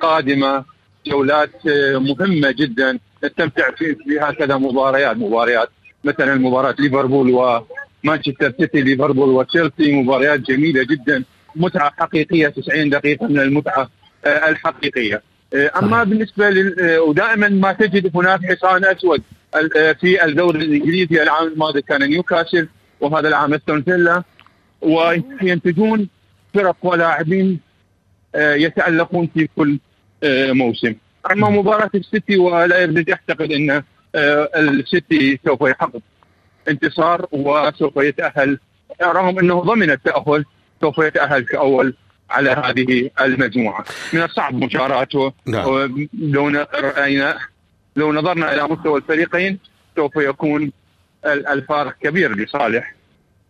[0.00, 0.64] قادمة
[1.06, 1.50] جولات
[1.94, 2.98] مهمة جدا.
[3.24, 5.68] نستمتع في في هكذا مباريات مباريات
[6.04, 7.30] مثلا مباراة ليفربول
[8.04, 11.24] ومانشستر سيتي ليفربول وتشيلسي مباريات جميلة جدا
[11.56, 13.90] متعة حقيقية 90 دقيقة من المتعة
[14.24, 15.22] آه، الحقيقية.
[15.54, 19.22] آه، أما بالنسبة لل آه، ودائما ما تجد هناك حصان أسود
[20.00, 22.68] في الدوري الإنجليزي العام الماضي كان نيوكاسل
[23.00, 24.22] وهذا العام أستون فيلا
[24.80, 26.08] وينتجون
[26.54, 27.60] فرق ولاعبين
[28.36, 29.78] يتألقون في كل
[30.52, 30.94] موسم.
[31.32, 33.82] أما مباراة السيتي ولايبزيج أعتقد إن
[34.56, 36.02] السيتي سوف يحقق
[36.70, 38.58] انتصار وسوف يتأهل.
[39.02, 40.44] رغم أنه ضمن التأهل
[40.80, 41.94] سوف يتأهل كأول
[42.30, 43.84] على هذه المجموعة.
[44.12, 46.08] من الصعب مشاراته نعم.
[46.18, 47.38] لو راينا
[47.96, 49.58] لو نظرنا إلى مستوى الفريقين
[49.96, 50.72] سوف يكون
[51.26, 52.94] ال- الفارق كبير لصالح.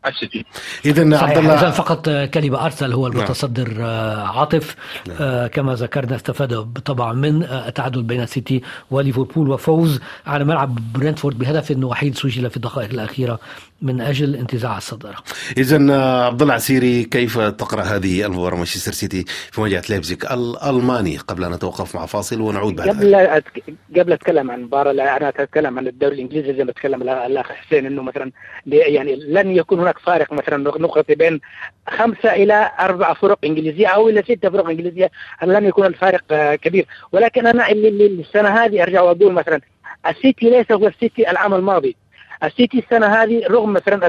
[0.07, 0.45] السيتي
[0.85, 3.17] اذا عبد الله فقط آه، كلمة أرسنال هو نعم.
[3.17, 4.77] المتصدر آه، عاطف.
[5.21, 11.77] آه، كما ذكرنا استفاد طبعا من التعادل بين سيتي وليفربول وفوز على ملعب برنتفورد بهدف
[11.83, 13.41] وحيد سجل في الدقائق الأخيرة
[13.83, 15.17] من أجل انتزاع الصدارة.
[15.57, 21.17] اذا آه، عبد الله عسيري كيف تقرأ هذه المباراه مانشستر سيتي في مواجهة لايبزيج الألماني
[21.17, 23.63] قبل أن نتوقف مع فاصل ونعود بعد قبل أتك...
[23.97, 27.87] قبل أتكلم عن المباراه لا، أنا أتكلم عن الدوري الإنجليزي زي ما تكلم الأخ حسين
[27.87, 28.33] إنه مثلا
[28.67, 31.41] يعني لن يكون هناك فارق مثلا نقطة بين
[31.89, 35.11] خمسة إلى أربع فرق إنجليزية أو إلى ست فرق إنجليزية
[35.43, 36.87] لن يكون الفارق آه، كبير.
[37.13, 39.61] ولكن أنا اللي السنة هذه أرجع وأقول مثلا
[40.09, 41.97] السيتي ليس هو السيتي العام الماضي.
[42.45, 44.07] السيتي السنة هذه رغم مثلا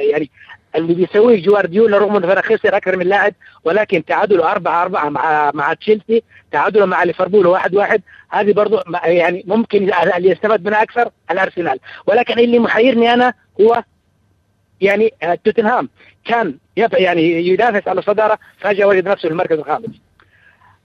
[0.00, 0.30] يعني
[0.76, 5.74] اللي بيسويه جوارديولا رغم انه خسر أكثر من لاعب ولكن تعادله 4 4 مع مع
[5.74, 11.10] تشيلسي تعادله مع ليفربول 1 1 هذه برضو ما- يعني ممكن اللي يستفاد منها أكثر
[11.30, 11.78] الأرسنال.
[12.06, 13.82] ولكن اللي محيرني أنا هو
[14.80, 15.88] يعني آه، توتنهام.
[16.24, 16.54] كان
[16.92, 19.90] يعني ينافس على الصداره فجأة وجد نفسه في المركز الخامس.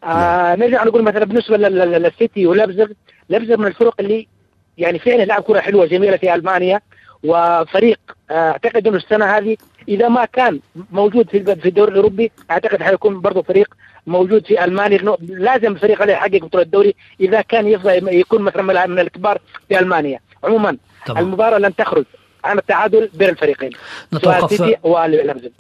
[0.04, 2.88] آه نرجع نقول مثلا بالنسبة للسيتي ولابزغ
[3.30, 4.28] لابزغ من الفرق اللي
[4.78, 6.82] يعني فعلا لعب كرة حلوة جميلة في ألمانيا
[7.24, 8.00] وفريق
[8.32, 9.58] آه، أعتقد إنه السنة هذه
[9.88, 10.60] إذا ما كان
[10.92, 13.76] موجود في في الدوري الأوروبي أعتقد حيكون برضه فريق
[14.08, 15.18] موجود في ألمانيا.
[15.22, 17.68] لازم الفريق عليه يحقق بطولة الدوري إذا كان
[18.08, 19.38] يكون مثلا من الكبار
[19.70, 20.20] في ألمانيا.
[20.44, 21.22] عموما طبعا.
[21.22, 22.06] المباراة لن تخرج.
[22.44, 23.70] عن التعادل بين الفريقين.
[24.14, 24.62] نتوقف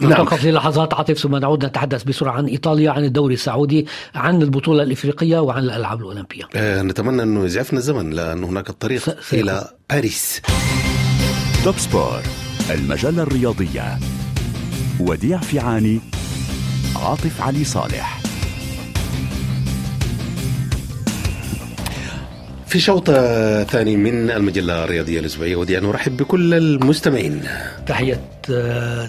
[0.01, 0.53] نتوقف نعم.
[0.53, 5.63] للحظات عاطف ثم نعود نتحدث بسرعة عن إيطاليا عن الدوري السعودي عن البطولة الإفريقية وعن
[5.63, 6.43] الألعاب الأولمبية.
[6.55, 10.41] آه نتمنى أنه يزعفنا الزمن لأن هناك الطريق إلى باريس.
[11.63, 12.21] توب سبور
[12.71, 13.99] المجلة الرياضية.
[14.99, 15.99] وديع فيعاني
[16.95, 18.22] عاطف علي صالح.
[22.73, 23.11] في شوط
[23.71, 27.41] ثاني من المجلة الرياضية الأسبوعية ودي أن أرحب بكل المستمعين.
[27.87, 28.19] تحية.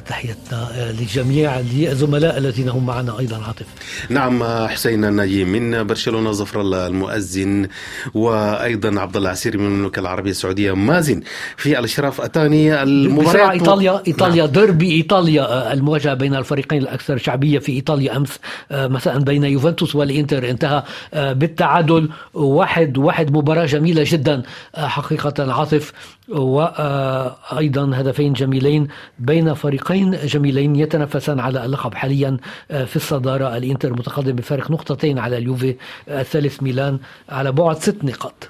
[0.07, 0.69] تحيتنا
[1.01, 3.67] للجميع للزملاء الذين هم معنا أيضا عاطف.
[4.09, 7.69] نعم حسين الناجي من برشلونة ظفر الله المؤذن
[8.15, 11.23] وأيضا عبد الله عسيري من المملكة العربية السعودية مازن
[11.57, 14.53] في الأشراف اتاني المباراة ايطاليا إيطاليا نعم.
[14.53, 18.39] دربي إيطاليا المواجهة بين الفريقين الأكثر شعبية في إيطاليا أمس
[18.71, 20.51] مساء بين يوفنتوس والإنتر.
[20.51, 20.83] انتهى
[21.15, 24.43] بالتعادل واحد واحد مباراة جميلة جدا
[24.77, 25.93] حقيقة عاطف.
[26.29, 32.37] وأيضا هدفين جميلين بين فريقين جميلين يتنافسان على اللقب حاليا
[32.71, 35.77] آه، في الصدارة الإنتر متقدم بفارق نقطتين على اليوفي
[36.09, 38.49] الثالث ميلان على بعد ست نقاط.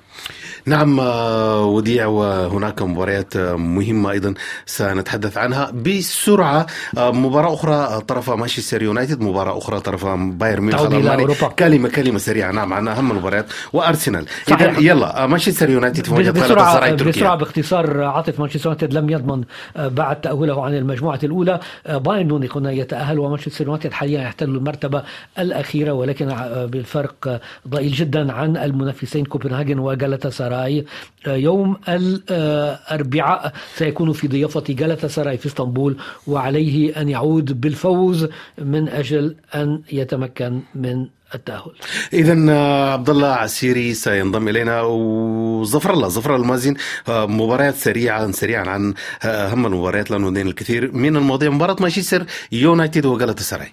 [0.67, 4.35] نعم آه، وديع وهناك مباريات آه، مهمة أيضا
[4.67, 6.67] سنتحدث عنها بسرعة.
[6.99, 12.53] آه، مباراة أخرى طرف مانشستر يونايتد مباراة أخرى طرف بايرن ميونخ كلمة كلمة سريعة.
[12.53, 13.47] نعم عن أهم المباريات.
[13.73, 14.27] وأرسنال.
[14.49, 19.45] إذا يلا مانشستر يونايتد في بسرعة بسرعة باختصار عاطف مانشستر يونايتد لم يضمن
[19.77, 21.61] بعد تأهله عن المجموعة الأولى.
[21.89, 25.03] بايرن ميونخ هنا يتأهل ومانشستر يونايتد حاليا يحتل المرتبة
[25.39, 26.27] الأخيرة ولكن
[26.73, 30.85] بالفرق ضئيل جدا عن المنافسين كوبنهاجن وجالتا ساراي سراي
[31.27, 39.37] يوم الأربعاء سيكون في ضيافة جلطة سراي في إسطنبول وعليه أن يعود بالفوز من أجل
[39.55, 41.73] أن يتمكن من التأهل.
[42.13, 42.53] إذا
[42.93, 44.83] عبد الله عسيري سينضم إلينا.
[44.83, 46.75] وظفر الله ظفر المازن
[47.09, 53.73] مباريات سريعا سريعا عن أهم المباريات لأنه الكثير من المواضيع مباراة مانشستر يونايتد وجلطة سراي.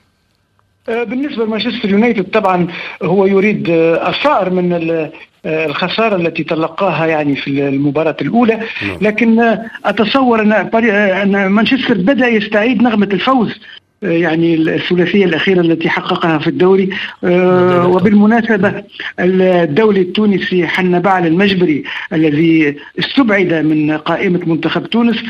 [0.87, 2.67] بالنسبة لمانشستر يونايتد طبعا
[3.03, 5.09] هو يريد الصائر من
[5.45, 8.59] آه، الخسارة التي تلقاها يعني في المباراة الأولى.
[8.87, 8.97] نعم.
[9.01, 10.51] لكن أتصور أن
[10.91, 13.59] أن مانشستر بدأ يستعيد نغمة الفوز
[14.03, 16.89] آه، يعني الثلاثية الأخيرة التي حققها في الدوري.
[17.23, 18.83] آه، وبالمناسبة
[19.19, 25.23] الدولي التونسي حنبعل المجبري الذي استبعد من قائمة منتخب تونس.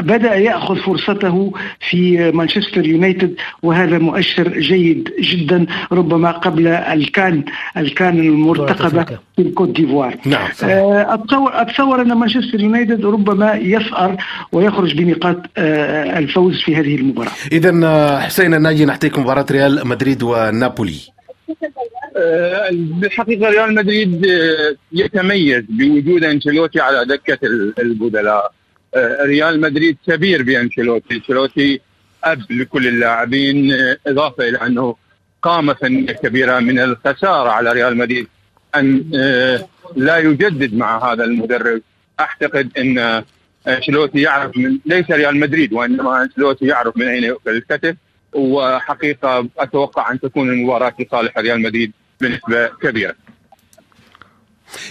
[0.00, 1.52] بدأ يأخذ فرصته
[1.90, 7.44] في مانشستر يونايتد وهذا مؤشر جيد جدا ربما قبل الكان
[7.76, 9.04] الكان المرتقبة
[9.36, 10.16] في الكوت ديفوار.
[10.24, 14.16] نعم آه، أتصور, أتصور أن مانشستر يونايتد ربما يثأر
[14.52, 17.30] ويخرج بنقاط آه، الفوز في هذه المباراة.
[17.52, 21.00] إذا آه، حسين الناجي نحتاج مباراة ريال مدريد ونابولي.
[22.72, 24.26] بالحقيقة ريال مدريد
[24.92, 27.38] يتميز بوجود أنشيلوتي على دكة
[27.78, 28.52] البدلاء.
[28.96, 31.14] ريال مدريد كبير بأنشيلوتي.
[31.14, 31.80] أنشيلوتي
[32.24, 34.96] أب لكل اللاعبين آه، إضافة إلى أنه
[35.42, 38.28] قامه فنية كبيرة من الخسارة على ريال مدريد
[38.74, 41.82] أن آه، لا يجدد مع هذا المدرب.
[42.20, 43.22] أعتقد إن
[43.68, 47.96] أنشيلوتي يعرف من ليس ريال مدريد وإنما أنشيلوتي يعرف من أين يؤكل الكتف.
[48.32, 53.14] وحقيقة أتوقع أن تكون المباراة في صالح ريال مدريد بنسبة كبيرة.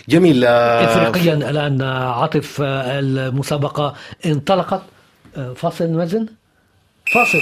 [0.10, 0.46] جميل.
[0.46, 3.96] افريقيا الآن عاطف المسابقة
[4.26, 4.82] انطلقت.
[5.56, 6.26] فاصل مازن
[7.14, 7.42] فاصل.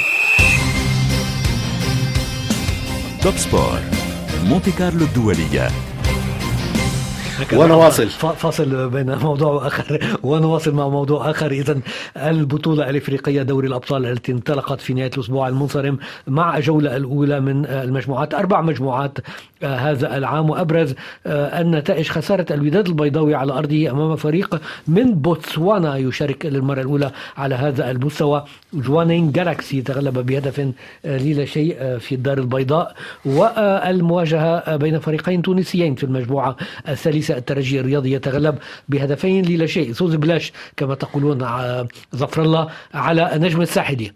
[3.23, 3.79] توب سبور
[4.43, 5.69] مونتي كارلو الدولية.
[7.53, 11.51] ونواصل فاصل بين موضوع واخر ونواصل مع موضوع آخر.
[11.51, 11.79] إذا
[12.17, 18.33] البطولة الإفريقية دوري الأبطال التي انطلقت في نهاية الأسبوع المنصرم مع الجولة الأولى من المجموعات
[18.33, 19.17] أربع مجموعات
[19.63, 20.49] آه، هذا العام.
[20.49, 20.93] وأبرز
[21.25, 27.55] آه، النتائج خسارة الوداد البيضاوي على أرضه أمام فريق من بوتسوانا يشارك للمرة الأولى على
[27.55, 28.45] هذا المستوى.
[28.73, 30.59] جوانين جالاكسي تغلب بهدف
[31.05, 32.95] آه، لا شيء في الدار البيضاء.
[33.25, 36.55] والمواجهة بين فريقين تونسيين في المجموعة
[36.89, 37.24] الثالثة.
[37.29, 38.57] إذا الترجي الرياضي يتغلب
[38.89, 39.93] بهدفين للا شيء.
[39.93, 44.11] زوز بلاش كما تقولون آه، ظفر الله على النجم الساحلي.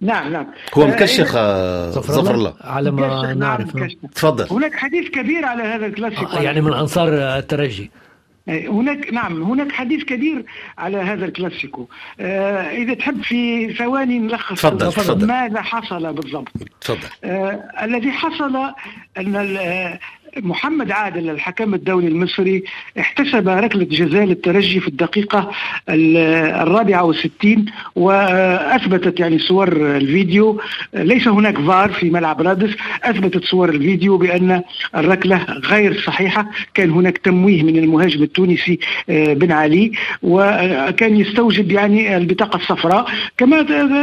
[0.00, 0.46] نعم نعم.
[0.74, 3.68] هو مكشخ آه، ظفر الله؟ على ما نعم، نعرف.
[4.14, 4.46] تفضل.
[4.50, 6.36] هناك حديث كبير على هذا الكلاسيكو.
[6.36, 7.90] يعني من أنصار الترجي.
[8.48, 10.44] هناك نعم هناك حديث كبير
[10.78, 11.88] على هذا الكلاسيكو.
[12.20, 15.26] آه إذا تحب في ثواني نلخص تفضل، تفضل.
[15.26, 16.48] ماذا حصل بالضبط؟
[16.80, 17.08] تفضل.
[17.24, 18.56] آه الذي حصل
[19.18, 19.98] أن آه،
[20.36, 22.62] محمد عادل الحكم الدولي المصري
[22.98, 25.50] احتسب ركلة جزاء للترجي في الدقيقة
[25.88, 26.16] ال-
[26.62, 27.64] الرابعة والستين
[27.96, 30.60] وأثبتت يعني صور الفيديو.
[30.94, 32.70] ليس هناك فار في ملعب رادس.
[33.04, 34.62] أثبتت صور الفيديو بأن
[34.96, 36.46] الركلة غير صحيحة.
[36.74, 38.78] كان هناك تمويه من المهاجم التونسي
[39.10, 43.06] آه، بن علي وكان يستوجب يعني البطاقة الصفراء.
[43.38, 43.56] كما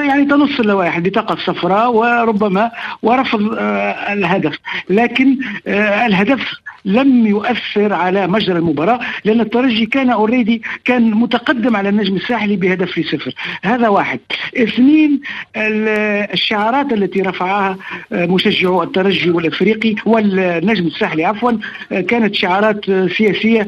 [0.07, 2.71] يعني تنص اللوائح البطاقة الصفراء وربما
[3.01, 4.55] ورفض آه، الهدف.
[4.89, 6.53] لكن آه، الهدف
[6.85, 12.97] لم يؤثر على مجرى المباراة لأن الترجي كان اوريدي كان متقدم على النجم الساحلي بهدف
[12.97, 13.33] لصفر.
[13.63, 14.19] هذا واحد.
[14.57, 15.19] اثنين
[15.57, 17.77] ال- الشعارات التي رفعها
[18.13, 21.51] آه، مشجعو الترجي والافريقي والنجم الساحلي عفوا
[21.91, 23.67] آه، كانت شعارات آه، سياسية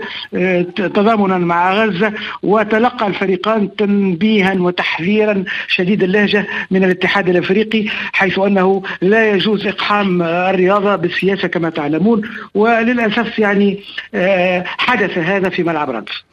[0.76, 8.84] ت- تضامنا مع غزة وتلقى الفريقان تنبيها وتحذيرا شديد اللهجة من الاتحاد الإفريقي حيث أنه
[9.02, 12.22] لا يجوز إقحام الرياضة بالسياسة كما تعلمون.
[12.54, 13.80] وللأسف يعني
[14.14, 16.24] آه، حدث هذا في ملعب رادس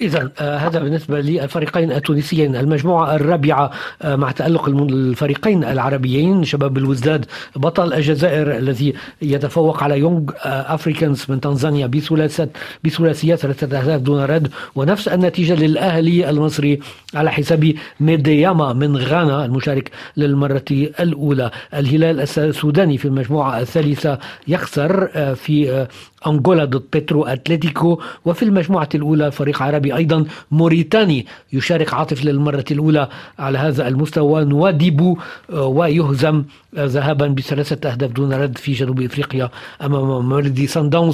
[0.00, 2.56] إذا آه، هذا بالنسبة للفريقين التونسيين.
[2.56, 3.70] المجموعة الرابعة
[4.02, 11.40] آه، مع تألق الفريقين العربيين شباب الوزداد بطل الجزائر الذي يتفوق على يونغ أفريكانز من
[11.40, 12.48] تنزانيا بثلاثة
[12.84, 14.48] بثلاثيات ثلاثة أهداف دون رد.
[14.74, 16.80] ونفس النتيجة للأهلي المصري
[17.14, 21.50] على حساب ميدياما من غانا المشارك للمرة الأولى.
[21.74, 24.18] الهلال السوداني في المجموعة الثالثة
[24.48, 25.86] يخسر آه، في
[26.26, 28.00] أنغولا ضد بيترو أتلتيكو.
[28.24, 31.26] وفي المجموعة الأولى فريق عربي أيضا موريتاني.
[31.52, 33.08] يشارك عاطف للمرة الأولى
[33.38, 34.44] على هذا المستوى.
[34.44, 35.18] نواديبو
[35.52, 36.44] آه، ويهزم
[36.76, 39.50] آه، ذهابا بثلاثة أهداف دون رد في جنوب إفريقيا
[39.82, 41.12] أمام مولدي سان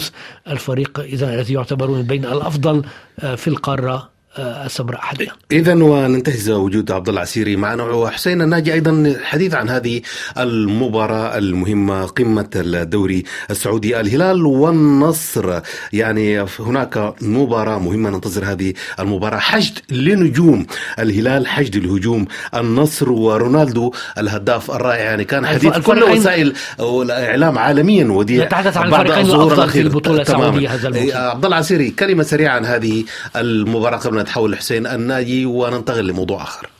[0.48, 2.82] الفريق إذا الذي يعتبرون بين الأفضل
[3.20, 4.19] آه، في القارة.
[4.38, 10.00] السمراء حاليا اذا وننتهز وجود عبد الله العسيري معنا وحسين الناجي أيضا الحديث عن هذه
[10.38, 15.60] المباراة المهمة قمة الدوري السعودي الهلال والنصر.
[15.92, 19.38] يعني هناك مباراة مهمة ننتظر هذه المباراة.
[19.38, 20.66] حشد لنجوم
[20.98, 25.04] الهلال حشد لهجوم النصر ورونالدو الهداف الرائع.
[25.04, 30.20] يعني كان حديث كل وسائل الإعلام عالميا ودي نتحدث عن الفريقين الظهور الأفضل في تماماً.
[30.22, 31.04] السعودية هذا الموسم.
[31.04, 33.04] إيه، عبد الله العسيري كلمة سريعة عن هذه
[33.36, 36.70] المباراة قبل نتحول لحسين الناجي وننتقل لموضوع آخر.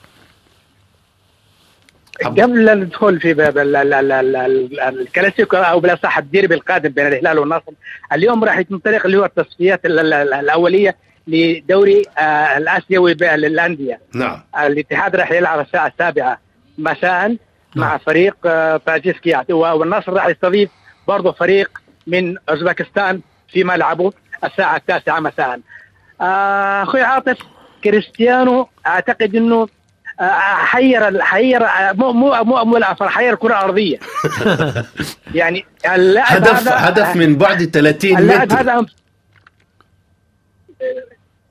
[2.25, 6.89] حب- قبل الدخول في باب ال- ال- ال- ال- ال- الكلاسيكو أو بالأصح الديربي القادم
[6.89, 7.73] بين الهلال والنصر
[8.13, 14.01] اليوم راح ينطلق اللي هو التصفيات ال- ال- ال- الأولية لدوري آه، الآسيوي للأندية.
[14.15, 14.41] نعم.
[14.59, 16.41] الاتحاد راح يلعب الساعة السابعة
[16.79, 17.37] مساء
[17.77, 20.71] مع فريق آه، طاجيسكي والنصر راح يستضيف
[21.09, 21.71] برضه فريق
[22.07, 23.21] من أوزبكستان
[23.53, 24.13] في ملعبه
[24.45, 25.55] الساعة التاسعة مساء.
[25.55, 25.61] آه،
[26.21, 27.37] أخوي عاطف
[27.85, 29.69] كريستيانو أعتقد إنه
[30.21, 33.99] آه، حير حير آه، مو مو مو مو حير الكره الارضيه
[35.35, 35.65] يعني
[35.95, 38.87] اللاعب هدف هذا- هدف من بعد 30 اللاعب متر هذا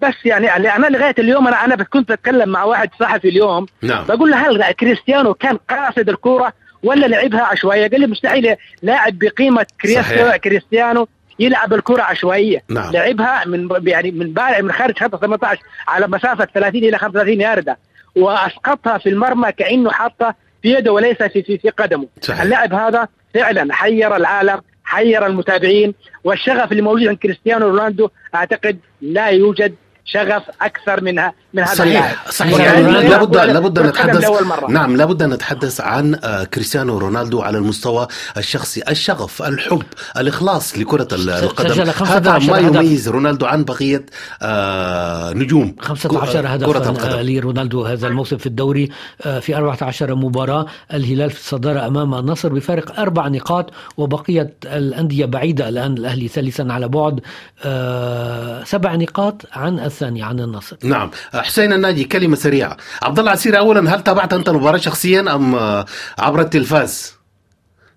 [0.02, 4.06] بس يعني يعني أنا لغاية اليوم أنا أنا كنت اتكلم مع واحد صحفي اليوم نعم
[4.06, 6.54] بقول له هل كريستيانو كان قاصد الكورة
[6.84, 10.36] ولا لعبها عشوائية؟ قال لي مستحيل لاعب بقيمة كريستيانو, صحيح.
[10.36, 11.08] كريستيانو
[11.40, 12.94] يلعب الكرة عشوائيه نعم.
[12.94, 17.78] لعبها من يعني من بارع من خارج خط 18 على مسافة 30 إلى 35 ياردة
[18.16, 22.42] وأسقطها في المرمى كأنه حاطها في يده وليس في في, في قدمه صحيح.
[22.42, 29.28] اللاعب هذا فعلا حير العالم حير المتابعين والشغف اللي موجود عند كريستيانو رونالدو أعتقد لا
[29.28, 29.76] يوجد
[30.06, 32.60] شغف أكثر منها من هذا صحيح صحيح.
[32.60, 34.26] يعني لابد لابد أن نتحدث.
[34.70, 39.84] نعم لابد أن نتحدث عن آه، كريستيانو رونالدو على المستوى الشخصي الشغف الحب
[40.18, 41.82] الإخلاص لكرة ال- القدم.
[41.82, 42.76] هذا 15 ما هدف.
[42.76, 44.06] يميز رونالدو عن بقية
[44.42, 47.20] آه، نجوم 15 كرة هدف القدم.
[47.20, 48.90] لرونالدو هذا الموسم في الدوري
[49.26, 50.66] آه، في 14 مباراة.
[50.94, 56.88] الهلال في الصدارة أمام النصر بفارق أربع نقاط وبقية الأندية بعيدة الآن الأهلي ثالثا على
[56.88, 57.20] بعد
[57.64, 60.78] آه، سبع نقاط عن الثاني عن النصر.
[60.84, 61.12] نعم.
[61.42, 65.86] حسين الناجي كلمة سريعة عبد الله عسيري اولا هل تابعت أنت المباراة شخصيا أم آه،
[66.20, 67.18] عبر التلفاز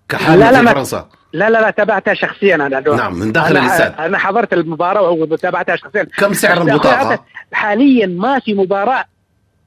[0.09, 2.97] كحال لا، لا، في فرنسا لا لا لا تابعتها شخصيا أنا دون.
[2.97, 3.93] نعم، من داخل الإستاد.
[3.99, 7.19] أنا حضرت المباراة وتابعتها شخصيا كم سعر البطاقه
[7.53, 9.05] حاليا ما في مباراة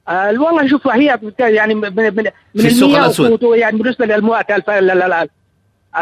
[0.09, 2.23] آه والله شوف هي يعني من من من
[2.61, 3.43] في السوق.
[3.43, 4.69] و- يعني بالنسبة للمؤتة الف...
[4.69, 5.27] لا لا لا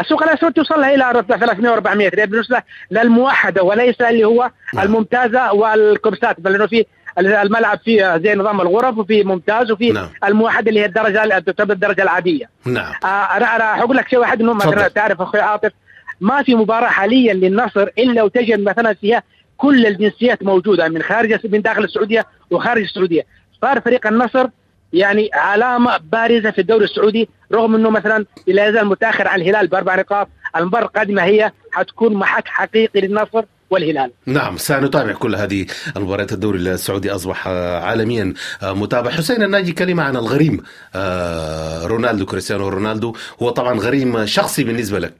[0.00, 4.84] السوق الأسود توصل لها إلى 300 و400 بالنسبة للموحدة وليس اللي هو نعم.
[4.86, 6.84] الممتازة والكبسات بل إنه في
[7.18, 10.08] الملعب فيه زي نظام الغرف وفي ممتاز وفي نعم.
[10.24, 14.40] الموحده اللي هي الدرجة تعتبر الدرجة العادية نعم آه، أنا أنا حقول لك شيء واحد
[14.40, 14.88] إنه مثلا.
[14.88, 15.72] تعرف أخوي عاطف
[16.20, 19.22] ما في مباراة حاليا للنصر إلا وتجد مثلا فيها
[19.56, 23.26] كل الجنسيات موجودة من خارج من داخل السعودية وخارج السعودية
[23.62, 24.46] صار فريق النصر
[24.92, 29.94] يعني علامة بارزة في الدوري السعودي رغم إنه مثلا لا يزال متاخر عن الهلال بأربع
[29.94, 34.10] نقاط المباراة القادمة هي حتكون محك حقيقي للنصر والهلال.
[34.26, 39.10] نعم سنتابع كل هذه المباريات الدوري السعودي أصبح عالميا متابع.
[39.10, 40.62] حسين الناجي كلمة عن الغريم
[40.94, 43.16] آه، رونالدو كريستيانو رونالدو.
[43.42, 45.14] هو طبعا غريم شخصي بالنسبة لك.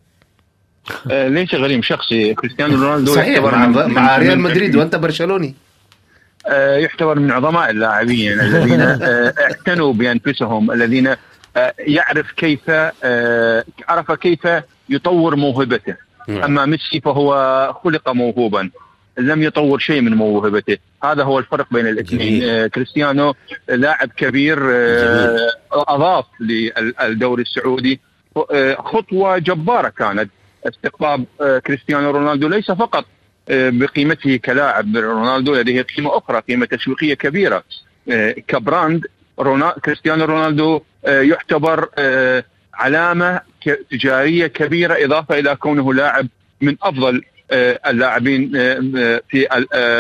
[1.11, 2.35] آه، ليس غريم شخصي.
[2.35, 5.55] كريستيانو رونالدو صحيح مع, مع ريال مدريد وأنت برشلوني.
[6.47, 8.81] آه، يعتبر من عظماء اللاعبين الذين
[9.39, 11.15] اعتنوا بأنفسهم الذين
[11.79, 12.71] يعرف كيف
[13.89, 14.49] عرف كيف
[14.89, 16.06] يطور موهبته.
[16.29, 16.43] نعم.
[16.45, 17.33] أما ميسي فهو
[17.85, 18.71] خلق موهوبا
[19.19, 20.79] لم يطور شيء من موهبته.
[21.05, 22.45] هذا هو الفرق بين الاثنين.
[22.45, 23.35] آه كريستيانو
[23.69, 28.01] لاعب كبير آه أضاف للدوري السعودي.
[28.51, 30.31] آه خطوة جبارة كانت
[30.69, 31.25] استقطاب
[31.67, 33.05] كريستيانو رونالدو ليس فقط
[33.49, 37.65] بقيمته كلاعب رونالدو لديه قيمة أخرى قيمة تسويقية كبيرة.
[38.11, 39.07] آه كبراند
[39.39, 41.89] رونا كريستيانو رونالدو يعتبر
[42.77, 43.41] علامة
[43.91, 46.29] تجارية كبيرة إضافة إلى كونه لاعب
[46.61, 49.47] من أفضل آه، اللاعبين آه، آه، في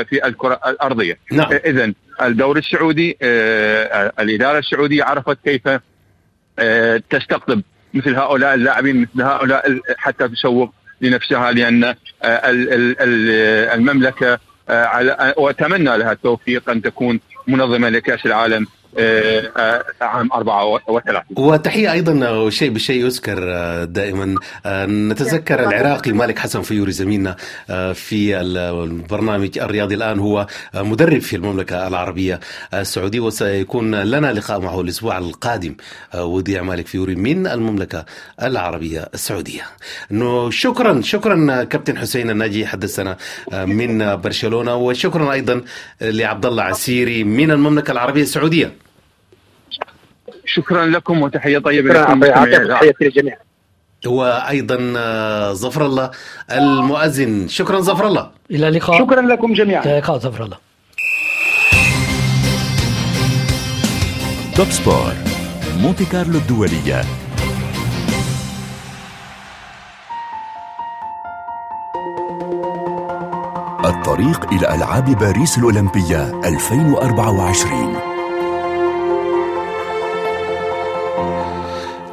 [0.08, 1.52] في الكرة الأرضية نعم.
[1.52, 3.18] اذا الدوري السعودي
[4.20, 5.62] الإدارة السعودية عرفت كيف
[7.10, 7.62] تستقطب
[7.94, 11.94] مثل هؤلاء اللاعبين مثل هؤلاء حتى تسوق لنفسها لأن
[13.74, 14.38] المملكة
[15.36, 18.66] وأتمنى لها التوفيق أن تكون منظمة لكأس العالم
[20.00, 24.34] عام 34 وتحية أيضا شيء بشيء يذكر آه، دائما.
[24.86, 27.36] نتذكر العراقي مالك حسن فيوري زميلنا
[27.94, 30.18] في البرنامج الرياضي الآن.
[30.18, 32.40] هو مدرب في المملكة العربية
[32.74, 35.74] السعودية وسيكون لنا لقاء معه الأسبوع القادم
[36.14, 38.04] وديع مالك فيوري من المملكة
[38.42, 39.62] العربية السعودية.
[40.12, 43.16] إنه شكرا شكرا كابتن حسين الناجي حدثنا
[43.52, 44.76] من برشلونة.
[44.76, 45.62] وشكرا أيضا
[46.00, 48.85] لعبد الله عسيري من المملكة العربية السعودية.
[50.44, 52.20] شكرا لكم وتحية طيبة لكم
[52.68, 53.36] تحياتي للجميع.
[54.06, 56.10] وأيضا آه، ظفر الله
[56.50, 57.48] المؤذن.
[57.48, 58.30] شكرا ظفر الله.
[58.50, 58.98] إلى اللقاء.
[58.98, 59.84] شكرا لكم جميعا.
[59.84, 60.56] إلى اللقاء ظفر الله.
[64.56, 65.12] توب سبور
[65.82, 67.00] مونتي كارلو الدولية
[73.84, 78.15] الطريق إلى ألعاب باريس الأولمبية 2024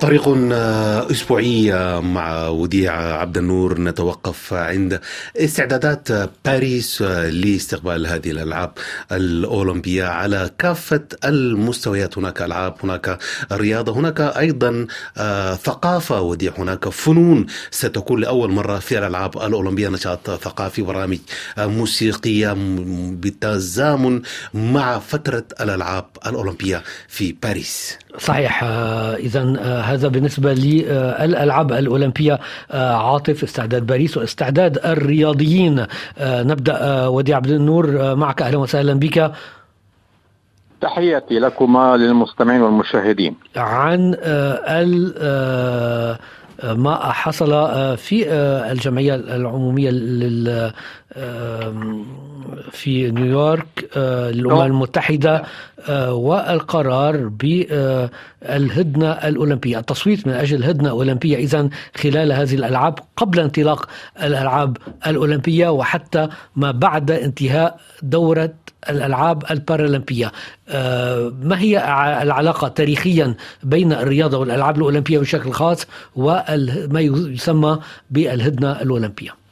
[0.04, 3.82] طريق آه، أسبوعي آه، مع وديع عبد النور.
[3.82, 5.00] نتوقف عند
[5.38, 6.08] استعدادات
[6.46, 8.72] باريس آه، لاستقبال هذه الألعاب
[9.12, 12.18] الأولمبية على كافة المستويات.
[12.18, 13.18] هناك ألعاب هناك
[13.52, 14.88] رياضة هناك أيضا
[15.64, 16.22] ثقافة.
[16.22, 19.90] وديع هناك فنون ستكون لأول مرة في الألعاب الأولمبية.
[19.90, 21.20] نشاط ثقافي برامج
[21.58, 22.54] موسيقية
[23.12, 24.22] بالتزامن
[24.54, 27.98] مع فترة الألعاب الأولمبية في باريس.
[28.18, 29.42] صحيح إذا
[29.94, 32.40] هذا بالنسبة للألعاب الأولمبية
[32.72, 35.86] آه، عاطف استعداد باريس واستعداد الرياضيين.
[36.18, 38.42] آه، نبدأ آه، وديع عبد النور معك.
[38.42, 39.32] أهلا وسهلا بك.
[40.82, 43.36] تحياتي لكما للمستمعين والمشاهدين.
[43.56, 44.16] عن
[46.64, 47.50] ما حصل
[47.98, 48.32] في
[48.72, 49.90] الجمعية العمومية
[52.72, 55.44] في نيويورك المتحدة
[55.90, 59.80] آه، والقرار بالهدنة الأولمبية.
[59.80, 63.90] التصويت من أجل هدنة أولمبية إذا خلال هذه الألعاب قبل انطلاق
[64.24, 68.54] الألعاب الأولمبية وحتى ما بعد انتهاء دورة
[68.90, 70.32] الألعاب البارالمبية.
[70.70, 71.78] آه، ما هي
[72.22, 77.80] العلاقة تاريخيا بين الرياضة والألعاب الأولمبية بشكل خاص وما يسمى
[78.12, 79.43] بالهدنة الأولمبية؟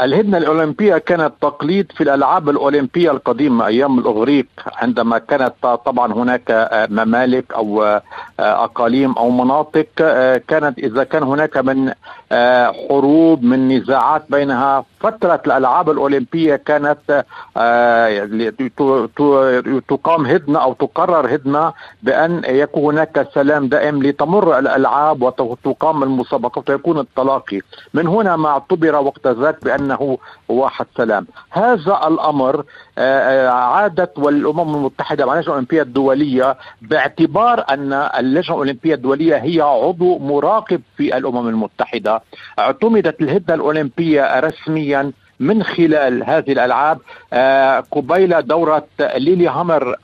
[0.00, 6.86] الهدنة الأولمبية كانت تقليد في الألعاب الأولمبية القديمة أيام الإغريق عندما كانت طبعا هناك آه،
[6.90, 8.02] ممالك أو آه،
[8.38, 11.92] أقاليم أو مناطق آه، كانت إذا كان هناك من
[12.88, 14.84] حروب من نزاعات بينها.
[15.00, 17.24] فترة الألعاب الأولمبية كانت
[19.88, 21.72] تقام هدنة أو تقرر هدنة
[22.02, 27.60] بأن يكون هناك سلام دائم لتمر الألعاب وتقام المسابقات ويكون التلاقي.
[27.94, 30.18] من هنا ما اعتبر وقت ذاك بأن إنه
[30.48, 31.26] واحد سلام.
[31.50, 32.64] هذا الأمر
[32.98, 39.60] آه، آه، عادت والأمم المتحدة مع اللجنه الاولمبيه الدولية باعتبار أن اللجنة الأولمبية الدولية هي
[39.60, 42.22] عضو مراقب في الأمم المتحدة.
[42.58, 46.98] اعتمدت الهدنه الأولمبية رسميا من خلال هذه الألعاب
[47.32, 49.96] آه، قبيل دورة ليلي هامر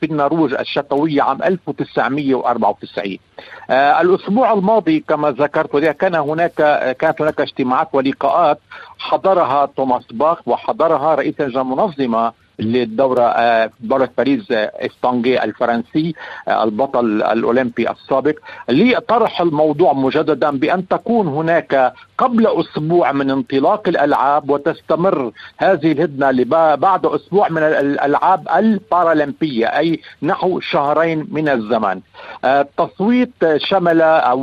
[0.00, 3.18] في النرويج الشتوية عام 1994
[3.70, 6.54] آه، الأسبوع الماضي كما ذكرت كان هناك
[6.98, 8.58] كانت هناك اجتماعات ولقاءات.
[8.98, 12.32] حضرها توماس باخ وحضرها رئيس المنظمة
[12.62, 16.14] للدورة آه، دورة باريس استانجي آه، الفرنسي
[16.48, 18.34] آه، البطل الأولمبي السابق.
[18.68, 26.44] لطرح الموضوع مجددا بأن تكون هناك قبل أسبوع من انطلاق الألعاب وتستمر هذه الهدنة
[26.74, 32.00] بعد أسبوع من الألعاب البارالمبية أي نحو شهرين من الزمن
[32.44, 34.42] التصويت شمل أو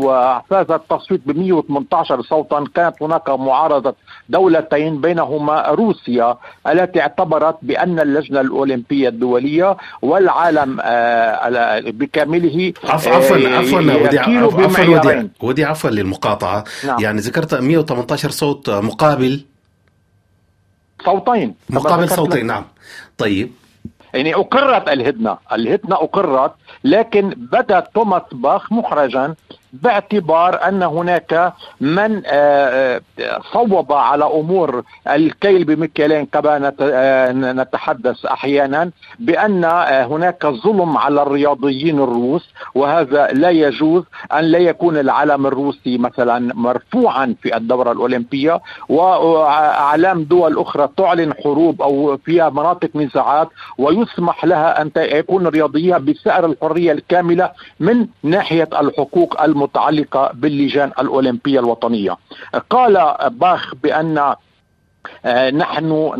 [0.50, 2.64] فاز التصويت ب 118 صوتا.
[2.76, 3.96] كانت هناك معارضة
[4.30, 13.58] دولتين بينهما روسيا التي اعتبرت بأن اللجنة الأولمبية الدولية والعالم آه، بكامله عفوا عفوا آه،
[13.58, 16.64] عفوا ودي عفوا ودي, ودي عفوا للمقاطعة.
[16.86, 17.00] نعم.
[17.00, 19.46] يعني ذكرت 118 صوت مقابل؟
[21.06, 21.56] صوتين.
[21.70, 22.66] مقابل صوتين نعم.
[23.18, 23.52] طيب.
[24.14, 26.54] يعني أقرت الهدنة الهدنة أقرت
[26.84, 29.36] لكن بدأ توماس باخ محرجا
[29.74, 38.92] باعتبار أن هناك من آه، آه، صوب على أمور الكيل بمكيالين كما آه، نتحدث أحيانا
[39.20, 39.66] بأن
[40.12, 44.04] هناك ظلم على الرياضيين الروس وهذا لا يجوز
[44.34, 51.82] أن لا يكون العلم الروسي مثلا مرفوعا في الدورة الأولمبية وأعلام دول أخرى تعلن حروب
[51.82, 59.42] أو فيها مناطق نزاعات ويسمح لها أن يكون رياضيها بسعر الحرية الكاملة من ناحية الحقوق
[59.44, 62.18] الم المتعلقة باللجان الأولمبية الوطنية.
[62.70, 64.36] قال باخ بأن
[65.26, 66.12] آه، نحن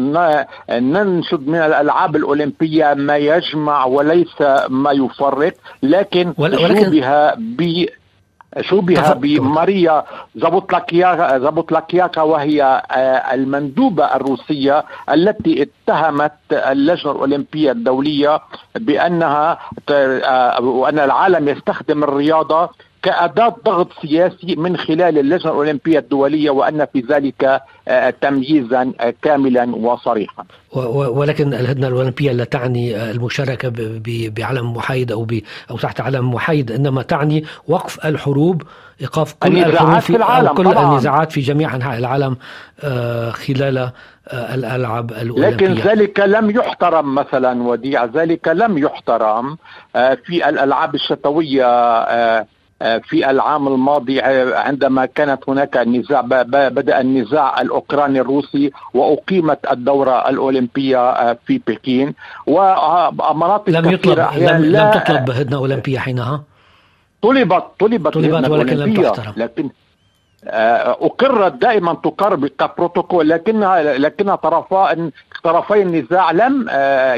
[0.70, 6.34] ننشد من الألعاب الأولمبية ما يجمع وليس ما يفرق لكن
[6.88, 7.86] شبه ب
[8.62, 10.04] شبه بماريا
[10.36, 18.40] زابوتلاكياكا زابوتلاكياكا وهي آه، المندوبة الروسية التي اتهمت اللجنة الأولمبية الدولية
[18.76, 19.60] بأنها
[19.90, 22.70] آه، وأن العالم يستخدم الرياضة
[23.02, 29.76] كأداة ضغط سياسي من خلال اللجنة الأولمبية الدولية وأن في ذلك آه، تمييزا آه، كاملا
[29.76, 30.44] وصريحا
[31.08, 33.72] ولكن الهدنة الأولمبية لا تعني آه، المشاركة
[34.30, 35.28] بعلم محايد أو
[35.72, 38.64] أو تحت علم محايد إنما تعني وقف الحروب
[39.02, 40.92] إيقاف كل الحروب في العالم كل طبعا.
[40.92, 42.38] النزاعات في جميع أنحاء العالم
[43.32, 43.92] خلال
[44.34, 49.58] الألعاب الأولمبية لكن ذلك لم يحترم مثلا وديع ذلك لم يحترم
[49.94, 51.66] في الألعاب الشتوية
[52.80, 61.10] في العام الماضي آه، عندما كانت هناك نزاع بدأ النزاع الأوكراني الروسي وأقيمت الدورة الأولمبية
[61.10, 62.14] آه، في بكين.
[62.48, 66.44] ومناطق لم يطلب لم, لم تطلب هدنة أولمبية حينها؟
[67.22, 69.34] طلبت طلبت طلبت ولكن لم تحترم.
[69.38, 69.70] لكن
[70.48, 75.12] أقرت دائما تقر كبروتوكول لكنها لكنها طرفا
[75.44, 76.66] طرفي النزاع لم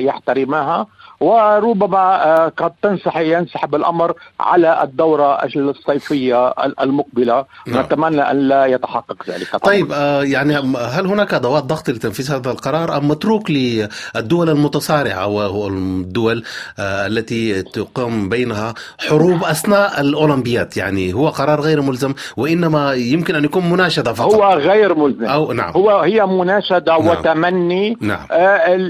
[0.07, 0.87] يحترماها
[1.21, 7.85] وربما آه، قد تنسحب ينسحب الأمر على الدورة الصيفية المقبلة نعم.
[7.85, 9.73] نتمنى أن لا يتحقق ذلك طبعا.
[9.73, 16.43] طيب آه، يعني هل هناك أدوات ضغط لتنفيذ هذا القرار أم متروك للدول المتصارعة والدول
[16.79, 18.73] آه، التي تقام بينها
[19.09, 24.53] حروب أثناء الأولمبياد يعني هو قرار غير ملزم وإنما يمكن أن يكون مناشدة فقط هو
[24.53, 25.71] غير ملزم أو نعم.
[25.71, 27.07] هو هي مناشدة نعم.
[27.07, 28.25] وتمني نعم.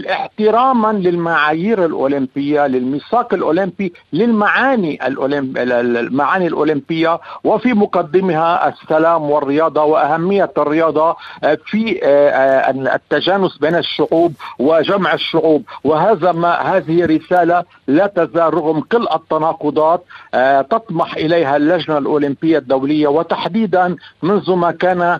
[0.10, 5.57] احتراما للمعايير الأولمبية الأولمبية للميثاق الأولمبي للمعاني الأولمب...
[5.57, 14.34] المعاني الأولمبية وفي مقدمها السلام والرياضة وأهمية الرياضة آه، في آه، آه، التجانس بين الشعوب
[14.59, 15.63] وجمع الشعوب.
[15.84, 20.03] وهذا ما هذه رسالة لا تزال رغم كل التناقضات
[20.69, 23.07] تطمح إليها اللجنة الأولمبية الدولية.
[23.07, 25.19] وتحديدا منذ ما كان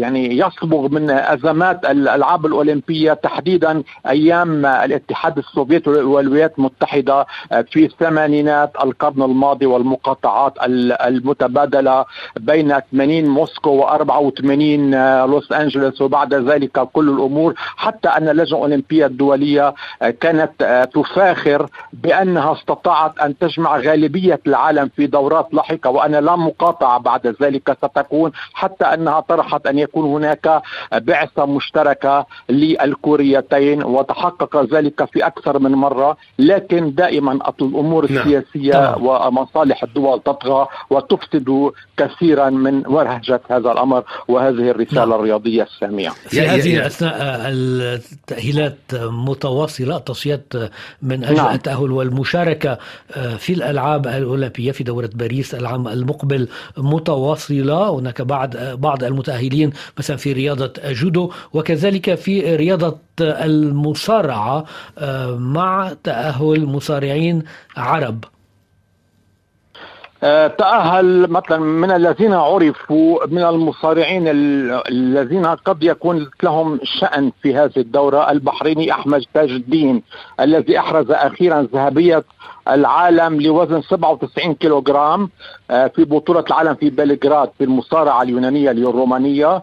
[0.00, 8.72] يعني يصبغ من أزمات الألعاب الأولمبية تحديدا أيام الاتحاد السوفيتي والولايات المتحدة آه، في الثمانينات
[8.84, 10.52] القرن الماضي والمقاطعات
[11.06, 12.04] المتبادلة
[12.36, 19.06] بين 80 موسكو و84 آه، لوس أنجلوس وبعد ذلك كل الأمور حتى أن اللجنة الأولمبية
[19.06, 26.36] الدولية آه، كانت تفاخر بأنها استطاعت أن تجمع غالبية العالم في دورات لاحقة وأن لا
[26.36, 35.04] مقاطعة بعد ذلك ستكون حتى أنها طرحت أن يكون هناك بعثة مشتركة للكوريتين وتحقق ذلك
[35.04, 35.95] في أكثر من مرة.
[35.96, 38.22] تطغى لكن دائما الأمور نعم.
[38.22, 39.26] السياسية طبعا.
[39.28, 45.12] ومصالح الدول تطغى وتفسد كثيرا من ورهجة هذا الأمر وهذه الرسالة نعم.
[45.12, 47.16] الرياضية السامية في هذه الأثناء
[47.48, 50.52] التأهيلات متواصلة تصفيات
[51.02, 51.54] من أجل نعم.
[51.54, 52.78] التأهل والمشاركة
[53.16, 60.16] آه، في الألعاب الأولمبية في دورة باريس العام المقبل متواصلة هناك بعض بعض المتأهلين مثلا
[60.16, 64.64] في رياضة جودو وكذلك في رياضة المصارعة
[64.98, 67.42] آه، مع تأهل مصارعين
[67.76, 68.24] عرب.
[70.22, 77.56] آه، تأهل مثلا من الذين عرفوا من المصارعين ال- الذين قد يكون لهم شأن في
[77.56, 78.30] هذه الدورة.
[78.30, 80.02] البحريني أحمد تاج الدين
[80.40, 82.24] الذي أحرز أخيرا ذهبية
[82.68, 85.30] العالم لوزن 97 كيلوغرام
[85.70, 89.62] آه، في بطولة العالم في بلغراد في المصارعة اليونانية الرومانية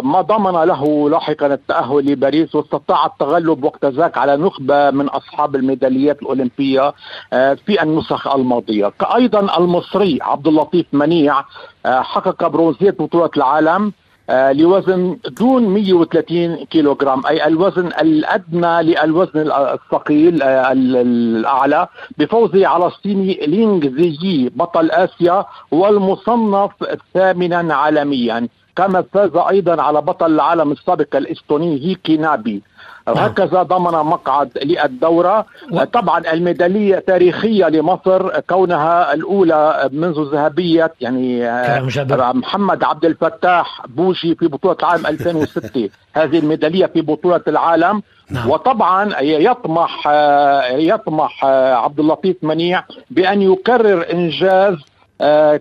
[0.00, 6.22] ما ضمن له لاحقا التأهل لباريس واستطاع التغلب وقت ذاك على نخبة من أصحاب الميداليات
[6.22, 6.92] الأولمبية
[7.32, 8.92] آه، في النسخ الماضية.
[9.14, 11.40] أيضا المصري عبد اللطيف منيع
[11.86, 13.92] آه، حقق برونزية بطولة العالم
[14.30, 21.88] آه، لوزن دون 130 كيلوغرام أي الوزن الأدنى للوزن الثقيل آه، ال- الأعلى
[22.18, 26.70] بفوزه على الصيني لينغ زيي بطل آسيا والمصنف
[27.14, 28.48] ثامنا عالميا.
[28.76, 32.62] كما فاز أيضا على بطل العالم السابق الإستوني هيكي نابي.
[33.08, 35.46] هكذا ضمن مقعد للدورة.
[35.92, 42.32] طبعا الميدالية تاريخية لمصر كونها الأولى منذ ذهبية يعني آه،.
[42.32, 48.02] محمد عبد الفتاح بوشي في بطولة العالم 2006 هذه الميدالية في بطولة العالم.
[48.30, 48.50] نعم.
[48.50, 54.74] وطبعا يطمح آه، يطمح آه، عبد اللطيف منيع بأن يكرر إنجاز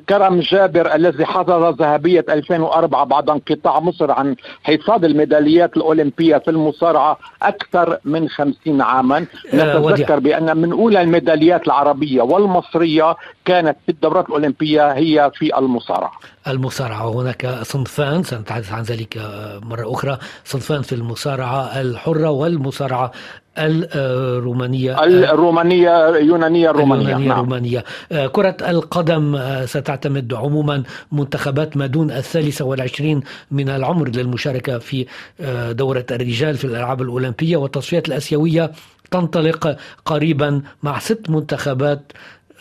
[0.09, 7.17] كرم جابر الذي حصل ذهبية 2004 بعد انقطاع مصر عن حصاد الميداليات الأولمبية في المصارعة
[7.41, 9.55] أكثر من 50 عاما آه،.
[9.55, 16.11] نتذكر بأن من أولى الميداليات العربية والمصرية كانت في الدورات الأولمبية هي في المصارعة
[16.47, 19.17] المصارعة هناك صنفان سنتحدث عن ذلك
[19.63, 23.11] مرة أخرى صنفان في المصارعة الحرة والمصارعة
[23.57, 27.39] الرومانية الرومانية اليونانية الرومانية اليونانية نعم.
[27.39, 33.21] الرومانية آه، كرة القدم آه، ستعتمد عموما منتخبات ما دون الثالثة والعشرين
[33.51, 35.05] من العمر للمشاركة في
[35.41, 38.71] آه، دورة الرجال في الألعاب الأولمبية والتصفيات الآسيوية
[39.11, 42.11] تنطلق قريبا مع ست منتخبات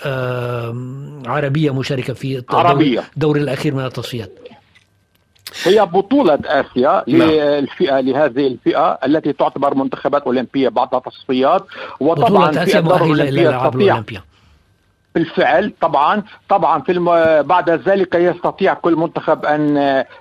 [0.04, 0.74] آه،
[1.26, 3.04] عربية مشاركة في عربية.
[3.14, 4.30] الدور الأخير من التصفيات
[5.64, 7.30] هي بطولة آسيا نعم.
[7.30, 11.64] للفئة لهذه الفئة التي تعتبر منتخبات أولمبية بعد تصفيات
[12.00, 14.29] وطبعا بطولة في آسيا مؤهلة إلى الأولمبية
[15.14, 15.72] بالفعل.
[15.80, 17.04] طبعا طبعا في الم...
[17.42, 19.76] بعد ذلك يستطيع كل منتخب أن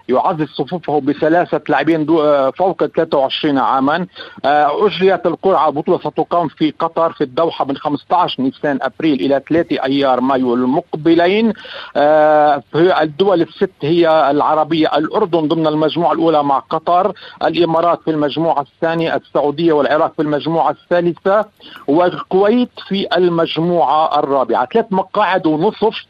[0.09, 2.51] يعزز صفوفه بثلاثة لاعبين دو...
[2.51, 4.07] فوق 23 عاما.
[4.45, 9.83] آه، أجريت القرعة بطولة ستقام في قطر في الدوحة من 15 نيسان أبريل إلى 3
[9.83, 11.53] أيار مايو المقبلين.
[11.95, 17.13] آه، في الدول الست هي العربية الأردن ضمن المجموعة الأولى مع قطر.
[17.43, 21.45] الإمارات في المجموعة الثانية السعودية والعراق في المجموعة الثالثة
[21.87, 24.65] والكويت في المجموعة الرابعة.
[24.79, 26.05] ثلاث مقاعد ونصف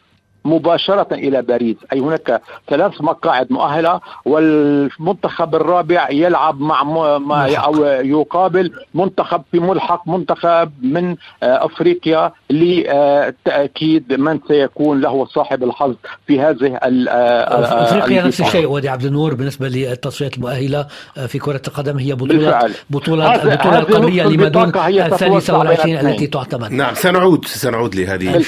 [0.46, 7.22] مباشرة إلى باريس أي هناك ثلاث مقاعد مؤهلة والمنتخب الرابع يلعب مع م...
[7.28, 7.64] مع ملحق.
[7.66, 11.10] أو يقابل منتخب في ملحق منتخب من
[11.44, 15.96] آه، أفريقيا لتأكيد من سيكون له صاحب الحظ
[16.28, 18.48] في هذه ال- آه، أفريقيا نفس البطولة.
[18.48, 20.88] الشيء ودي عبد النور بالنسبة للتصفيات المؤهلة
[21.18, 22.72] آه، في كرة القدم هي بطوله بالفعل.
[22.90, 25.98] بطوله هذا- البطوله هذه القاريه نصف لما دون بين والعشرين.
[26.08, 28.44] التي تعتمد نعم سنعود سنعود لهذه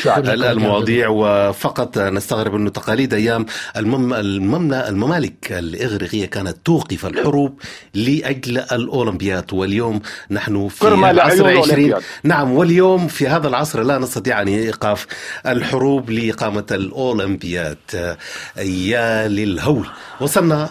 [0.51, 3.45] المواضيع وفقط نستغرب أن تقاليد أيام
[3.77, 7.61] المم المملة الممالك الإغريقية كانت توقف الحروب
[7.93, 10.01] لأجل الأولمبياد واليوم
[10.31, 11.93] نحن في العصر العشرين.
[12.23, 15.07] نعم واليوم في هذا العصر لا نستطيع أن إيقاف
[15.45, 18.17] الحروب لإقامة الأولمبياد.
[18.57, 19.87] يا للهول.
[20.21, 20.69] وصلنا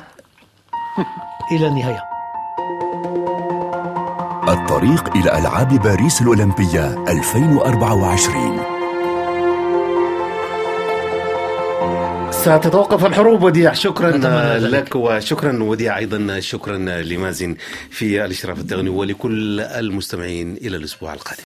[1.53, 2.11] إلى النهاية.
[4.49, 8.80] الطريق إلى ألعاب باريس الأولمبية 2024
[12.41, 13.73] ستتوقف الحروب وديع.
[13.73, 14.11] شكرا.
[14.59, 16.41] لك وشكرا وديع أيضا.
[16.41, 17.57] شكرا لمازن
[17.91, 21.39] في الإشراف التقني ولكل المستمعين إلى الأسبوع القادم.